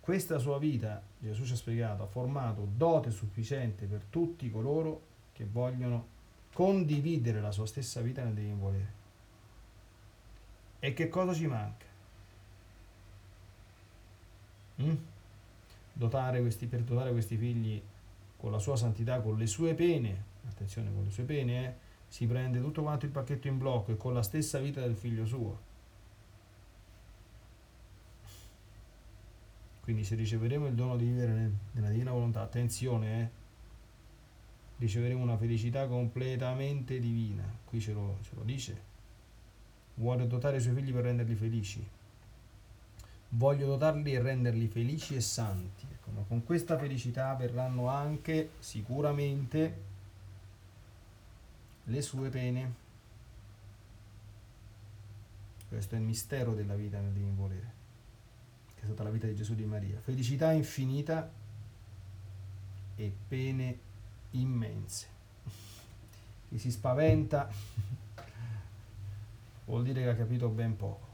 questa 0.00 0.38
sua 0.38 0.58
vita, 0.58 1.02
Gesù 1.18 1.44
ci 1.44 1.52
ha 1.52 1.56
spiegato, 1.56 2.04
ha 2.04 2.06
formato 2.06 2.66
dote 2.74 3.10
sufficiente 3.10 3.84
per 3.84 4.04
tutti 4.08 4.50
coloro 4.50 5.10
che 5.32 5.44
vogliono 5.44 6.11
condividere 6.52 7.40
la 7.40 7.50
sua 7.50 7.66
stessa 7.66 8.00
vita 8.00 8.22
nel 8.22 8.34
divin 8.34 8.58
volere. 8.58 9.00
E 10.78 10.92
che 10.94 11.08
cosa 11.08 11.32
ci 11.32 11.46
manca? 11.46 11.86
Mm? 14.80 14.94
Dotare 15.92 16.40
questi, 16.40 16.66
per 16.66 16.82
dotare 16.82 17.12
questi 17.12 17.36
figli 17.36 17.80
con 18.36 18.50
la 18.50 18.58
sua 18.58 18.76
santità, 18.76 19.20
con 19.20 19.36
le 19.36 19.46
sue 19.46 19.74
pene, 19.74 20.24
attenzione 20.48 20.92
con 20.92 21.04
le 21.04 21.10
sue 21.10 21.24
pene, 21.24 21.66
eh, 21.66 21.74
si 22.08 22.26
prende 22.26 22.60
tutto 22.60 22.82
quanto 22.82 23.06
il 23.06 23.12
pacchetto 23.12 23.46
in 23.46 23.58
blocco 23.58 23.92
e 23.92 23.96
con 23.96 24.12
la 24.12 24.22
stessa 24.22 24.58
vita 24.58 24.80
del 24.80 24.96
figlio 24.96 25.24
suo. 25.24 25.70
Quindi 29.82 30.04
se 30.04 30.14
riceveremo 30.14 30.66
il 30.66 30.74
dono 30.74 30.96
di 30.96 31.06
vivere 31.06 31.50
nella 31.72 31.88
divina 31.88 32.12
volontà, 32.12 32.40
attenzione, 32.40 33.22
eh, 33.22 33.28
riceveremo 34.82 35.22
una 35.22 35.36
felicità 35.36 35.86
completamente 35.86 36.98
divina. 36.98 37.44
Qui 37.64 37.80
ce 37.80 37.92
lo, 37.92 38.18
ce 38.22 38.34
lo 38.34 38.42
dice. 38.42 38.90
Vuole 39.94 40.26
dotare 40.26 40.56
i 40.56 40.60
suoi 40.60 40.74
figli 40.74 40.92
per 40.92 41.04
renderli 41.04 41.34
felici. 41.36 41.86
Voglio 43.28 43.66
dotarli 43.66 44.12
e 44.12 44.20
renderli 44.20 44.66
felici 44.66 45.14
e 45.14 45.20
santi. 45.20 45.86
Ecco, 45.90 46.10
ma 46.10 46.22
con 46.26 46.42
questa 46.42 46.76
felicità 46.76 47.32
verranno 47.34 47.88
anche 47.88 48.50
sicuramente 48.58 49.80
le 51.84 52.02
sue 52.02 52.28
pene. 52.28 52.80
Questo 55.68 55.94
è 55.94 55.98
il 55.98 56.04
mistero 56.04 56.54
della 56.54 56.74
vita 56.74 56.98
nel 57.00 57.12
divino 57.12 57.34
volere 57.34 57.80
che 58.74 58.82
è 58.82 58.84
stata 58.86 59.04
la 59.04 59.10
vita 59.10 59.28
di 59.28 59.36
Gesù 59.36 59.54
di 59.54 59.64
Maria. 59.64 60.00
Felicità 60.00 60.50
infinita 60.50 61.30
e 62.96 63.12
pene 63.28 63.90
immense. 64.32 65.08
Chi 66.48 66.58
si 66.58 66.70
spaventa 66.70 67.48
vuol 69.64 69.82
dire 69.82 70.02
che 70.02 70.10
ha 70.10 70.16
capito 70.16 70.48
ben 70.48 70.76
poco. 70.76 71.08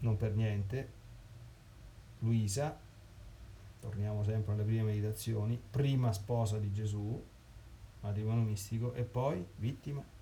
Non 0.00 0.16
per 0.16 0.34
niente, 0.34 0.92
Luisa, 2.20 2.78
torniamo 3.80 4.22
sempre 4.22 4.52
alle 4.52 4.64
prime 4.64 4.82
meditazioni, 4.82 5.60
prima 5.70 6.12
sposa 6.12 6.58
di 6.58 6.72
Gesù, 6.72 7.20
matrimonio 8.00 8.44
mistico, 8.44 8.92
e 8.94 9.02
poi 9.02 9.44
vittima. 9.56 10.04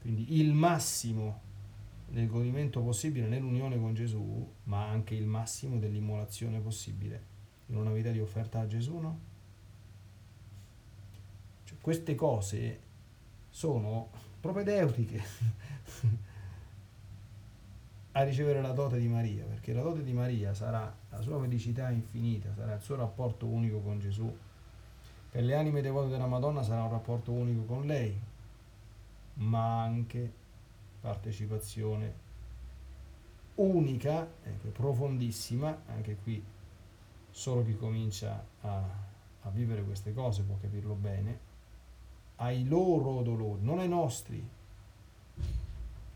Quindi 0.00 0.40
il 0.40 0.52
massimo 0.52 1.52
del 2.08 2.28
godimento 2.28 2.82
possibile 2.82 3.28
nell'unione 3.28 3.78
con 3.78 3.94
Gesù, 3.94 4.52
ma 4.64 4.88
anche 4.88 5.14
il 5.14 5.26
massimo 5.26 5.78
dell'immolazione 5.78 6.58
possibile 6.60 7.33
in 7.66 7.76
una 7.76 7.92
vita 7.92 8.10
di 8.10 8.20
offerta 8.20 8.60
a 8.60 8.66
Gesù, 8.66 8.98
no? 8.98 9.18
Cioè, 11.64 11.78
queste 11.80 12.14
cose 12.14 12.80
sono 13.48 14.10
propedeutiche 14.40 15.22
a 18.12 18.22
ricevere 18.22 18.60
la 18.60 18.72
dote 18.72 18.98
di 18.98 19.08
Maria, 19.08 19.44
perché 19.44 19.72
la 19.72 19.82
dote 19.82 20.02
di 20.02 20.12
Maria 20.12 20.54
sarà 20.54 20.94
la 21.10 21.20
sua 21.20 21.40
felicità 21.40 21.90
infinita, 21.90 22.52
sarà 22.54 22.74
il 22.74 22.80
suo 22.82 22.96
rapporto 22.96 23.46
unico 23.46 23.80
con 23.80 23.98
Gesù. 23.98 24.36
Per 25.30 25.42
le 25.42 25.54
anime 25.54 25.80
devote 25.80 26.10
della 26.10 26.26
Madonna 26.26 26.62
sarà 26.62 26.82
un 26.82 26.90
rapporto 26.90 27.32
unico 27.32 27.62
con 27.62 27.86
lei, 27.86 28.16
ma 29.34 29.82
anche 29.82 30.32
partecipazione 31.00 32.22
unica, 33.56 34.28
ecco, 34.42 34.68
profondissima, 34.68 35.82
anche 35.86 36.16
qui 36.22 36.42
solo 37.34 37.64
chi 37.64 37.74
comincia 37.74 38.46
a, 38.60 38.80
a 39.42 39.50
vivere 39.50 39.82
queste 39.82 40.14
cose 40.14 40.44
può 40.44 40.56
capirlo 40.60 40.94
bene, 40.94 41.40
ai 42.36 42.64
loro 42.64 43.22
dolori, 43.22 43.60
non 43.60 43.80
ai 43.80 43.88
nostri. 43.88 44.48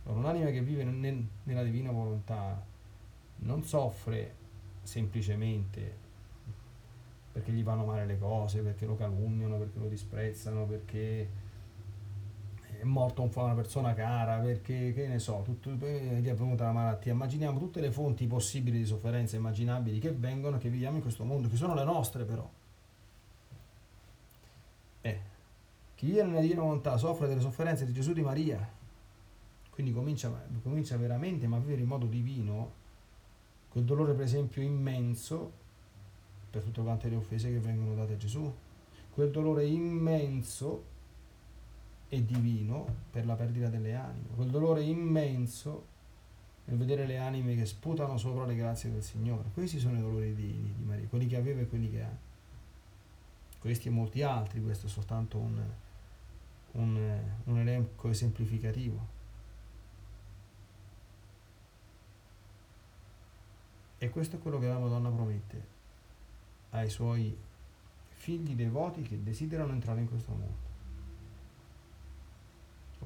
un'anima 0.04 0.50
che 0.50 0.62
vive 0.62 0.84
nel, 0.84 1.26
nella 1.42 1.64
divina 1.64 1.90
volontà 1.90 2.64
non 3.40 3.64
soffre 3.64 4.36
semplicemente 4.82 6.06
perché 7.32 7.50
gli 7.50 7.64
vanno 7.64 7.84
male 7.84 8.06
le 8.06 8.16
cose, 8.16 8.62
perché 8.62 8.86
lo 8.86 8.94
calunniano, 8.94 9.58
perché 9.58 9.80
lo 9.80 9.88
disprezzano, 9.88 10.66
perché 10.66 11.28
è 12.80 12.84
morta 12.84 13.22
una 13.22 13.54
persona 13.54 13.92
cara, 13.92 14.38
perché 14.38 14.92
che 14.92 15.08
ne 15.08 15.18
so, 15.18 15.42
tutto, 15.44 15.70
gli 15.70 16.26
è 16.26 16.34
venuta 16.34 16.64
la 16.64 16.72
malattia. 16.72 17.12
Immaginiamo 17.12 17.58
tutte 17.58 17.80
le 17.80 17.90
fonti 17.90 18.26
possibili 18.26 18.78
di 18.78 18.86
sofferenza 18.86 19.36
immaginabili 19.36 19.98
che 19.98 20.12
vengono 20.12 20.58
che 20.58 20.68
viviamo 20.68 20.96
in 20.96 21.02
questo 21.02 21.24
mondo, 21.24 21.48
che 21.48 21.56
sono 21.56 21.74
le 21.74 21.84
nostre 21.84 22.24
però. 22.24 22.48
Eh, 25.00 25.20
chi 25.94 26.06
vive 26.06 26.22
nella 26.22 26.40
divina 26.40 26.62
volontà 26.62 26.96
soffre 26.96 27.26
delle 27.26 27.40
sofferenze 27.40 27.84
di 27.84 27.92
Gesù 27.92 28.12
di 28.12 28.22
Maria, 28.22 28.66
quindi 29.70 29.92
comincia, 29.92 30.30
comincia 30.62 30.96
veramente 30.96 31.46
ma 31.46 31.56
a 31.56 31.60
vivere 31.60 31.82
in 31.82 31.88
modo 31.88 32.06
divino 32.06 32.72
quel 33.68 33.84
dolore 33.84 34.12
per 34.12 34.24
esempio 34.24 34.62
immenso 34.62 35.52
per 36.50 36.62
tutte 36.62 36.80
quante 36.80 37.08
le 37.08 37.16
offese 37.16 37.50
che 37.50 37.58
vengono 37.58 37.94
date 37.94 38.14
a 38.14 38.16
Gesù, 38.16 38.52
quel 39.10 39.30
dolore 39.30 39.66
immenso 39.66 40.96
e 42.08 42.24
divino 42.24 42.86
per 43.10 43.26
la 43.26 43.34
perdita 43.34 43.68
delle 43.68 43.94
anime, 43.94 44.28
quel 44.34 44.48
dolore 44.48 44.82
immenso 44.82 45.96
nel 46.64 46.78
vedere 46.78 47.06
le 47.06 47.18
anime 47.18 47.54
che 47.54 47.66
sputano 47.66 48.16
sopra 48.16 48.44
le 48.44 48.54
grazie 48.54 48.90
del 48.90 49.02
Signore. 49.02 49.50
Questi 49.52 49.78
sono 49.78 49.98
i 49.98 50.00
dolori 50.00 50.34
di, 50.34 50.72
di, 50.74 50.84
Maria, 50.84 51.06
quelli 51.08 51.26
che 51.26 51.36
aveva 51.36 51.60
e 51.60 51.66
quelli 51.66 51.90
che 51.90 52.02
ha. 52.02 52.16
Questi 53.58 53.88
e 53.88 53.90
molti 53.90 54.22
altri, 54.22 54.62
questo 54.62 54.86
è 54.86 54.88
soltanto 54.88 55.38
un, 55.38 55.60
un, 56.72 57.20
un 57.44 57.58
elenco 57.58 58.08
esemplificativo. 58.08 59.16
E 63.98 64.10
questo 64.10 64.36
è 64.36 64.38
quello 64.38 64.58
che 64.58 64.68
la 64.68 64.78
Madonna 64.78 65.08
promette 65.08 65.76
ai 66.70 66.88
suoi 66.88 67.36
figli 68.10 68.54
devoti 68.54 69.02
che 69.02 69.22
desiderano 69.22 69.72
entrare 69.72 70.00
in 70.00 70.08
questo 70.08 70.30
mondo 70.30 70.67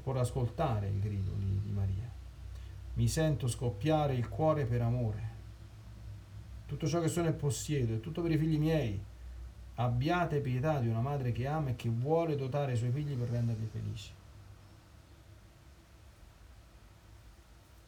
occorre 0.03 0.21
ascoltare 0.21 0.89
il 0.89 0.99
grido 0.99 1.31
di, 1.37 1.61
di 1.63 1.71
Maria. 1.71 2.11
Mi 2.95 3.07
sento 3.07 3.47
scoppiare 3.47 4.15
il 4.15 4.29
cuore 4.29 4.67
per 4.67 4.83
amore. 4.83 5.31
Tutto 6.67 6.89
ciò 6.89 7.01
che 7.01 7.09
sono 7.09 7.29
e 7.29 7.33
possiedo 7.33 7.95
è 7.95 8.01
tutto 8.01 8.21
per 8.21 8.33
i 8.33 8.37
figli 8.37 8.59
miei. 8.59 9.01
Abbiate 9.77 10.41
pietà 10.41 10.81
di 10.81 10.89
una 10.89 11.01
madre 11.01 11.31
che 11.33 11.47
ama 11.47 11.71
e 11.71 11.77
che 11.77 11.89
vuole 11.89 12.35
dotare 12.35 12.73
i 12.73 12.77
suoi 12.77 12.91
figli 12.91 13.15
per 13.15 13.29
renderli 13.29 13.67
felici. 13.67 14.11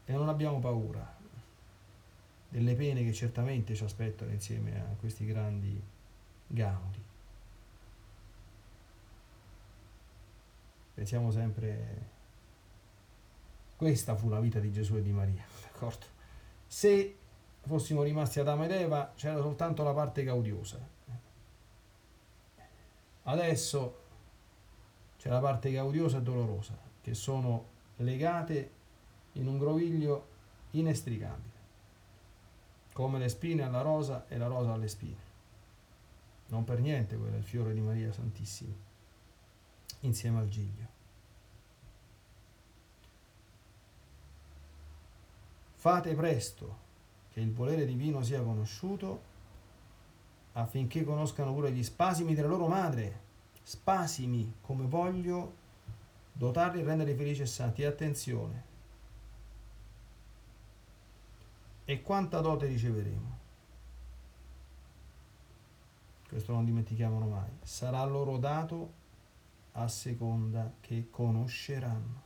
E 0.06 0.12
non 0.12 0.28
abbiamo 0.28 0.60
paura 0.60 1.12
delle 2.48 2.74
pene 2.74 3.02
che 3.02 3.12
certamente 3.12 3.74
ci 3.74 3.82
aspettano 3.82 4.30
insieme 4.30 4.78
a 4.78 4.94
questi 5.00 5.26
grandi 5.26 5.82
gaudi. 6.46 7.03
Pensiamo 10.94 11.30
sempre, 11.30 12.10
questa 13.76 14.14
fu 14.14 14.28
la 14.28 14.40
vita 14.40 14.60
di 14.60 14.70
Gesù 14.70 14.96
e 14.96 15.02
di 15.02 15.10
Maria, 15.12 15.44
d'accordo? 15.62 16.06
Se 16.66 17.16
fossimo 17.62 18.02
rimasti 18.02 18.40
Adamo 18.40 18.64
ed 18.64 18.70
Eva 18.70 19.12
c'era 19.16 19.40
soltanto 19.40 19.82
la 19.82 19.92
parte 19.92 20.22
gaudiosa. 20.22 20.92
Adesso 23.26 24.02
c'è 25.16 25.30
la 25.30 25.40
parte 25.40 25.70
gaudiosa 25.72 26.18
e 26.18 26.22
dolorosa, 26.22 26.76
che 27.00 27.14
sono 27.14 27.66
legate 27.96 28.70
in 29.32 29.46
un 29.46 29.58
groviglio 29.58 30.26
inestricabile. 30.72 31.52
come 32.92 33.18
le 33.18 33.28
spine 33.28 33.62
alla 33.62 33.80
rosa 33.80 34.26
e 34.28 34.38
la 34.38 34.46
rosa 34.46 34.72
alle 34.72 34.86
spine. 34.86 35.32
Non 36.48 36.62
per 36.62 36.78
niente 36.78 37.16
quello 37.16 37.34
è 37.34 37.38
il 37.38 37.44
fiore 37.44 37.72
di 37.74 37.80
Maria 37.80 38.12
Santissima, 38.12 38.74
insieme 40.06 40.38
al 40.38 40.48
giglio. 40.48 40.92
Fate 45.74 46.14
presto 46.14 46.82
che 47.30 47.40
il 47.40 47.52
volere 47.52 47.84
divino 47.84 48.22
sia 48.22 48.42
conosciuto 48.42 49.32
affinché 50.52 51.04
conoscano 51.04 51.52
pure 51.52 51.72
gli 51.72 51.82
spasimi 51.82 52.34
della 52.34 52.48
loro 52.48 52.68
madre. 52.68 53.22
Spasimi, 53.62 54.54
come 54.60 54.86
voglio 54.86 55.62
dotarli 56.32 56.80
e 56.80 56.84
renderli 56.84 57.14
felici 57.14 57.42
e 57.42 57.46
santi. 57.46 57.82
E 57.82 57.86
attenzione. 57.86 58.64
E 61.84 62.00
quanta 62.02 62.40
dote 62.40 62.66
riceveremo? 62.66 63.38
Questo 66.28 66.52
non 66.52 66.64
dimentichiamolo 66.64 67.26
mai. 67.26 67.50
Sarà 67.62 68.02
loro 68.04 68.38
dato 68.38 69.02
a 69.76 69.88
seconda 69.88 70.74
che 70.80 71.08
conosceranno. 71.10 72.22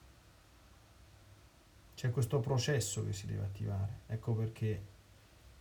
C'è 1.95 2.11
questo 2.11 2.41
processo 2.41 3.05
che 3.05 3.13
si 3.13 3.27
deve 3.27 3.45
attivare. 3.45 4.01
Ecco 4.07 4.35
perché 4.35 4.83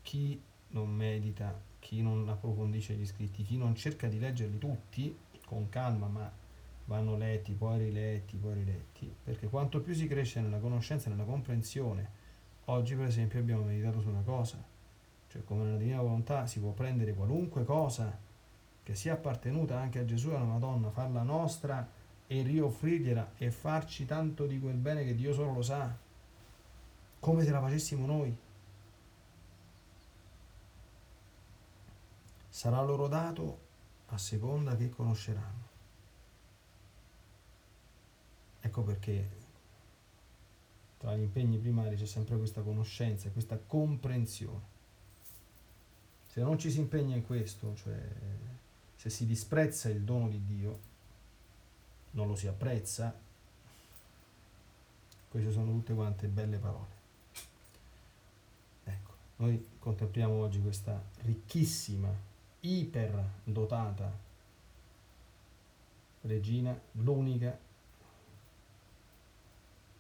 chi 0.02 0.40
non 0.70 0.90
medita, 0.90 1.60
chi 1.80 2.02
non 2.02 2.28
approfondisce 2.30 2.94
gli 2.94 3.06
scritti, 3.06 3.44
chi 3.44 3.58
non 3.58 3.76
cerca 3.76 4.08
di 4.08 4.20
leggerli 4.20 4.58
tutti 4.58 5.18
con 5.46 5.70
calma, 5.70 6.08
ma 6.08 6.32
vanno 6.86 7.18
letti, 7.18 7.54
poi 7.54 7.80
riletti, 7.80 8.38
poi 8.38 8.54
riletti, 8.54 9.14
perché 9.24 9.48
quanto 9.48 9.82
più 9.82 9.94
si 9.94 10.08
cresce 10.08 10.42
nella 10.42 10.60
conoscenza 10.60 11.10
nella 11.10 11.24
comprensione, 11.24 12.10
oggi 12.66 12.96
per 12.96 13.08
esempio 13.08 13.40
abbiamo 13.40 13.64
meditato 13.64 14.02
su 14.02 14.10
una 14.10 14.22
cosa, 14.22 14.64
cioè 15.28 15.44
come 15.44 15.64
nella 15.64 15.78
divina 15.78 16.02
volontà 16.02 16.48
si 16.48 16.60
può 16.60 16.72
prendere 16.72 17.14
qualunque 17.14 17.64
cosa 17.64 18.18
che 18.88 18.96
sia 18.96 19.16
appartenuta 19.16 19.78
anche 19.78 20.00
a 20.00 20.06
Gesù 20.06 20.30
e 20.30 20.36
alla 20.36 20.46
Madonna, 20.46 20.90
farla 20.92 21.22
nostra 21.22 21.86
e 22.26 22.42
rioffrirgliela 22.42 23.34
e 23.36 23.52
farci 23.52 24.06
tanto 24.06 24.46
di 24.46 24.62
quel 24.62 24.78
bene 24.78 25.04
che 25.04 25.14
Dio 25.14 25.34
solo 25.34 25.52
lo 25.52 25.62
sa, 25.62 25.94
come 27.20 27.44
se 27.44 27.52
la 27.52 27.60
facessimo 27.60 28.06
noi. 28.06 28.34
Sarà 32.48 32.82
loro 32.82 33.10
dato 33.10 33.60
a 34.06 34.18
seconda 34.18 34.78
che 34.78 34.90
conosceranno. 34.90 35.68
Ecco 38.62 38.84
perché 38.84 39.30
tra 40.98 41.14
gli 41.14 41.24
impegni 41.24 41.58
primari 41.58 41.98
c'è 41.98 42.06
sempre 42.06 42.38
questa 42.38 42.62
conoscenza, 42.62 43.30
questa 43.32 43.58
comprensione. 43.58 44.76
Se 46.28 46.40
non 46.40 46.58
ci 46.58 46.72
si 46.72 46.80
impegna 46.80 47.18
in 47.18 47.26
questo, 47.26 47.76
cioè 47.76 48.56
se 48.98 49.10
si 49.10 49.26
disprezza 49.26 49.90
il 49.90 50.02
dono 50.02 50.28
di 50.28 50.44
Dio, 50.44 50.80
non 52.12 52.28
lo 52.28 52.36
si 52.36 52.48
apprezza, 52.48 53.16
queste 55.30 55.52
sono 55.52 55.72
tutte 55.72 55.94
quante 55.94 56.28
belle 56.28 56.58
parole. 56.58 56.96
Ecco, 58.84 59.12
noi 59.38 59.68
contempliamo 59.78 60.34
oggi 60.34 60.60
questa 60.60 61.00
ricchissima, 61.22 62.12
iper 62.62 63.24
dotata 63.44 64.12
regina, 66.22 66.78
l'unica 66.94 67.58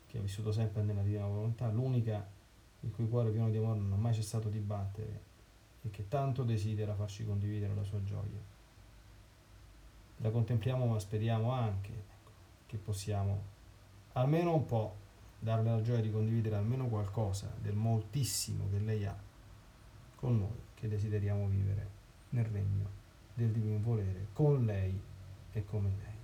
che 0.08 0.18
ha 0.18 0.22
vissuto 0.22 0.52
sempre 0.52 0.82
nella 0.82 1.04
divina 1.04 1.28
volontà, 1.28 1.70
l'unica 1.70 2.26
il 2.80 2.92
cui 2.92 3.08
cuore 3.08 3.30
pieno 3.30 3.50
di 3.50 3.58
amore 3.58 3.80
non 3.80 3.94
ha 3.94 3.98
mai 3.98 4.14
cessato 4.14 4.50
di 4.50 4.60
battere 4.60 5.22
e 5.84 5.92
che 5.92 6.08
tanto 6.08 6.44
desidera 6.44 6.96
farci 6.96 7.26
condividere 7.26 7.76
la 7.76 7.84
sua 7.84 8.04
gioia. 8.04 8.56
La 10.18 10.30
contempliamo 10.32 10.86
ma 10.86 11.00
speriamo 11.00 11.52
anche 11.52 12.06
che 12.66 12.78
possiamo 12.78 13.56
almeno 14.14 14.54
un 14.54 14.66
po' 14.66 14.96
darle 15.40 15.70
la 15.70 15.82
gioia 15.82 16.02
di 16.02 16.12
condividere 16.12 16.56
almeno 16.56 16.88
qualcosa 16.88 17.54
del 17.62 17.76
moltissimo 17.76 18.68
che 18.72 18.80
lei 18.80 19.06
ha 19.06 19.16
con 20.16 20.40
noi 20.40 20.66
che 20.74 20.88
desideriamo 20.88 21.48
vivere 21.48 21.90
nel 22.30 22.46
regno 22.46 22.90
del 23.34 23.52
divino 23.52 23.80
volere 23.80 24.28
con 24.34 24.66
lei 24.66 25.00
e 25.52 25.64
come 25.64 25.90
lei. 26.04 26.17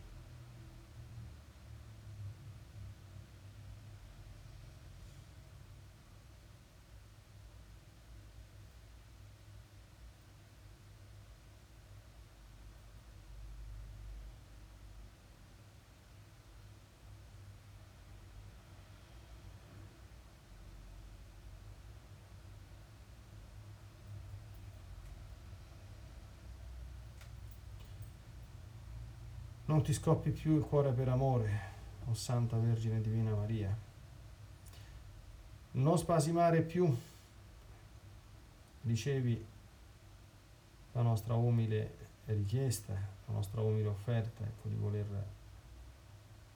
Non 29.74 29.82
ti 29.82 29.92
scoppi 29.92 30.30
più 30.30 30.56
il 30.56 30.64
cuore 30.64 30.92
per 30.92 31.08
amore, 31.08 31.62
o 32.06 32.14
Santa 32.14 32.58
Vergine 32.58 33.02
Divina 33.02 33.34
Maria. 33.34 33.76
Non 35.72 35.98
spasimare 35.98 36.62
più, 36.62 36.96
ricevi 38.84 39.44
la 40.92 41.02
nostra 41.02 41.34
umile 41.34 41.96
richiesta, 42.26 42.94
la 42.94 43.34
nostra 43.34 43.62
umile 43.62 43.88
offerta, 43.88 44.44
ecco, 44.44 44.68
di 44.68 44.76
voler 44.76 45.26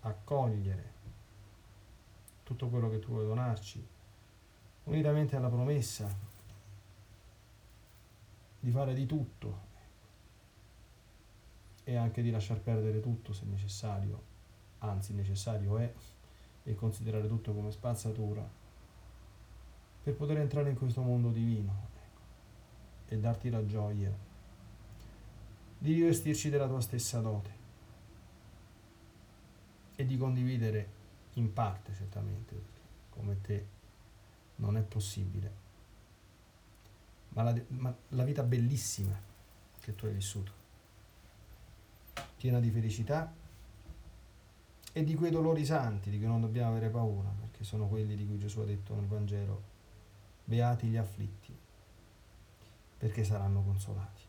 accogliere 0.02 0.92
tutto 2.44 2.68
quello 2.68 2.88
che 2.88 3.00
tu 3.00 3.08
vuoi 3.08 3.26
donarci, 3.26 3.84
unitamente 4.84 5.36
alla 5.36 5.50
promessa 5.50 6.08
di 8.60 8.70
fare 8.70 8.94
di 8.94 9.08
tutto 9.08 9.67
e 11.88 11.96
anche 11.96 12.22
di 12.22 12.32
lasciar 12.32 12.60
perdere 12.60 13.00
tutto 13.00 13.32
se 13.32 13.46
necessario, 13.46 14.22
anzi 14.80 15.14
necessario 15.14 15.78
è, 15.78 15.94
e 16.64 16.76
considerare 16.76 17.30
tutto 17.30 17.54
come 17.54 17.72
spazzatura, 17.72 18.46
per 20.04 20.14
poter 20.14 20.40
entrare 20.40 20.70
in 20.70 20.76
questo 20.76 21.02
mondo 21.02 21.30
divino 21.30 21.88
ecco, 21.96 23.14
e 23.14 23.18
darti 23.20 23.50
la 23.50 23.66
gioia 23.66 24.14
di 25.78 25.94
rivestirci 25.94 26.50
della 26.50 26.68
tua 26.68 26.82
stessa 26.82 27.22
dote 27.22 27.52
e 29.96 30.06
di 30.06 30.18
condividere 30.18 30.90
in 31.36 31.54
parte 31.54 31.94
certamente, 31.94 32.62
come 33.12 33.40
te 33.40 33.66
non 34.58 34.76
è 34.76 34.82
possibile, 34.82 35.52
ma 37.30 37.44
la, 37.44 37.62
ma 37.70 37.96
la 38.10 38.24
vita 38.26 38.44
bellissima 38.44 39.18
che 39.80 39.96
tu 39.96 40.06
hai 40.06 40.12
vissuto 40.12 40.57
piena 42.38 42.60
di 42.60 42.70
felicità 42.70 43.34
e 44.94 45.04
di 45.04 45.16
quei 45.16 45.32
dolori 45.32 45.66
santi 45.66 46.10
di 46.10 46.18
cui 46.18 46.28
non 46.28 46.42
dobbiamo 46.42 46.72
avere 46.72 46.90
paura, 46.90 47.30
perché 47.40 47.64
sono 47.64 47.88
quelli 47.88 48.16
di 48.16 48.26
cui 48.26 48.38
Gesù 48.38 48.62
ha 48.62 48.66
detto 48.66 48.96
nel 48.96 49.06
Vangelo, 49.06 49.62
beati 50.44 50.88
gli 50.88 50.98
afflitti, 50.98 51.56
perché 52.98 53.24
saranno 53.24 53.62
consolati. 53.62 54.22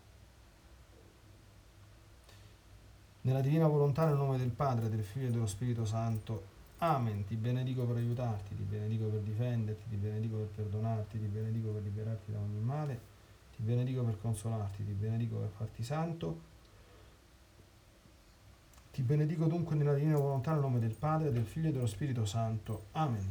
Nella 3.23 3.41
divina 3.41 3.67
volontà, 3.67 4.07
nel 4.07 4.17
nome 4.17 4.39
del 4.39 4.51
Padre, 4.51 4.89
del 4.89 5.05
Figlio 5.05 5.29
e 5.29 5.31
dello 5.31 5.47
Spirito 5.47 5.85
Santo, 5.85 6.57
Amen, 6.81 7.25
ti 7.25 7.35
benedico 7.35 7.85
per 7.85 7.97
aiutarti, 7.97 8.55
ti 8.55 8.63
benedico 8.63 9.07
per 9.07 9.21
difenderti, 9.21 9.89
ti 9.89 9.97
benedico 9.97 10.37
per 10.37 10.47
perdonarti, 10.47 11.19
ti 11.19 11.27
benedico 11.27 11.71
per 11.71 11.83
liberarti 11.83 12.31
da 12.31 12.39
ogni 12.39 12.61
male, 12.61 13.01
ti 13.57 13.63
benedico 13.63 14.05
per 14.05 14.21
consolarti, 14.21 14.85
ti 14.85 14.93
benedico 14.93 15.39
per 15.39 15.49
farti 15.57 15.83
santo 15.83 16.48
ti 18.99 19.05
benedico 19.05 19.45
dunque 19.45 19.77
nella 19.77 19.95
divina 19.95 20.19
volontà 20.19 20.51
nel 20.51 20.61
nome 20.61 20.81
del 20.81 20.97
Padre, 20.99 21.31
del 21.31 21.45
Figlio 21.45 21.69
e 21.69 21.73
dello 21.73 21.87
Spirito 21.87 22.25
Santo. 22.25 22.87
Amen. 22.93 23.25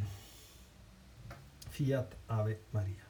Fiat 1.68 2.16
Ave 2.28 2.62
Maria. 2.70 3.07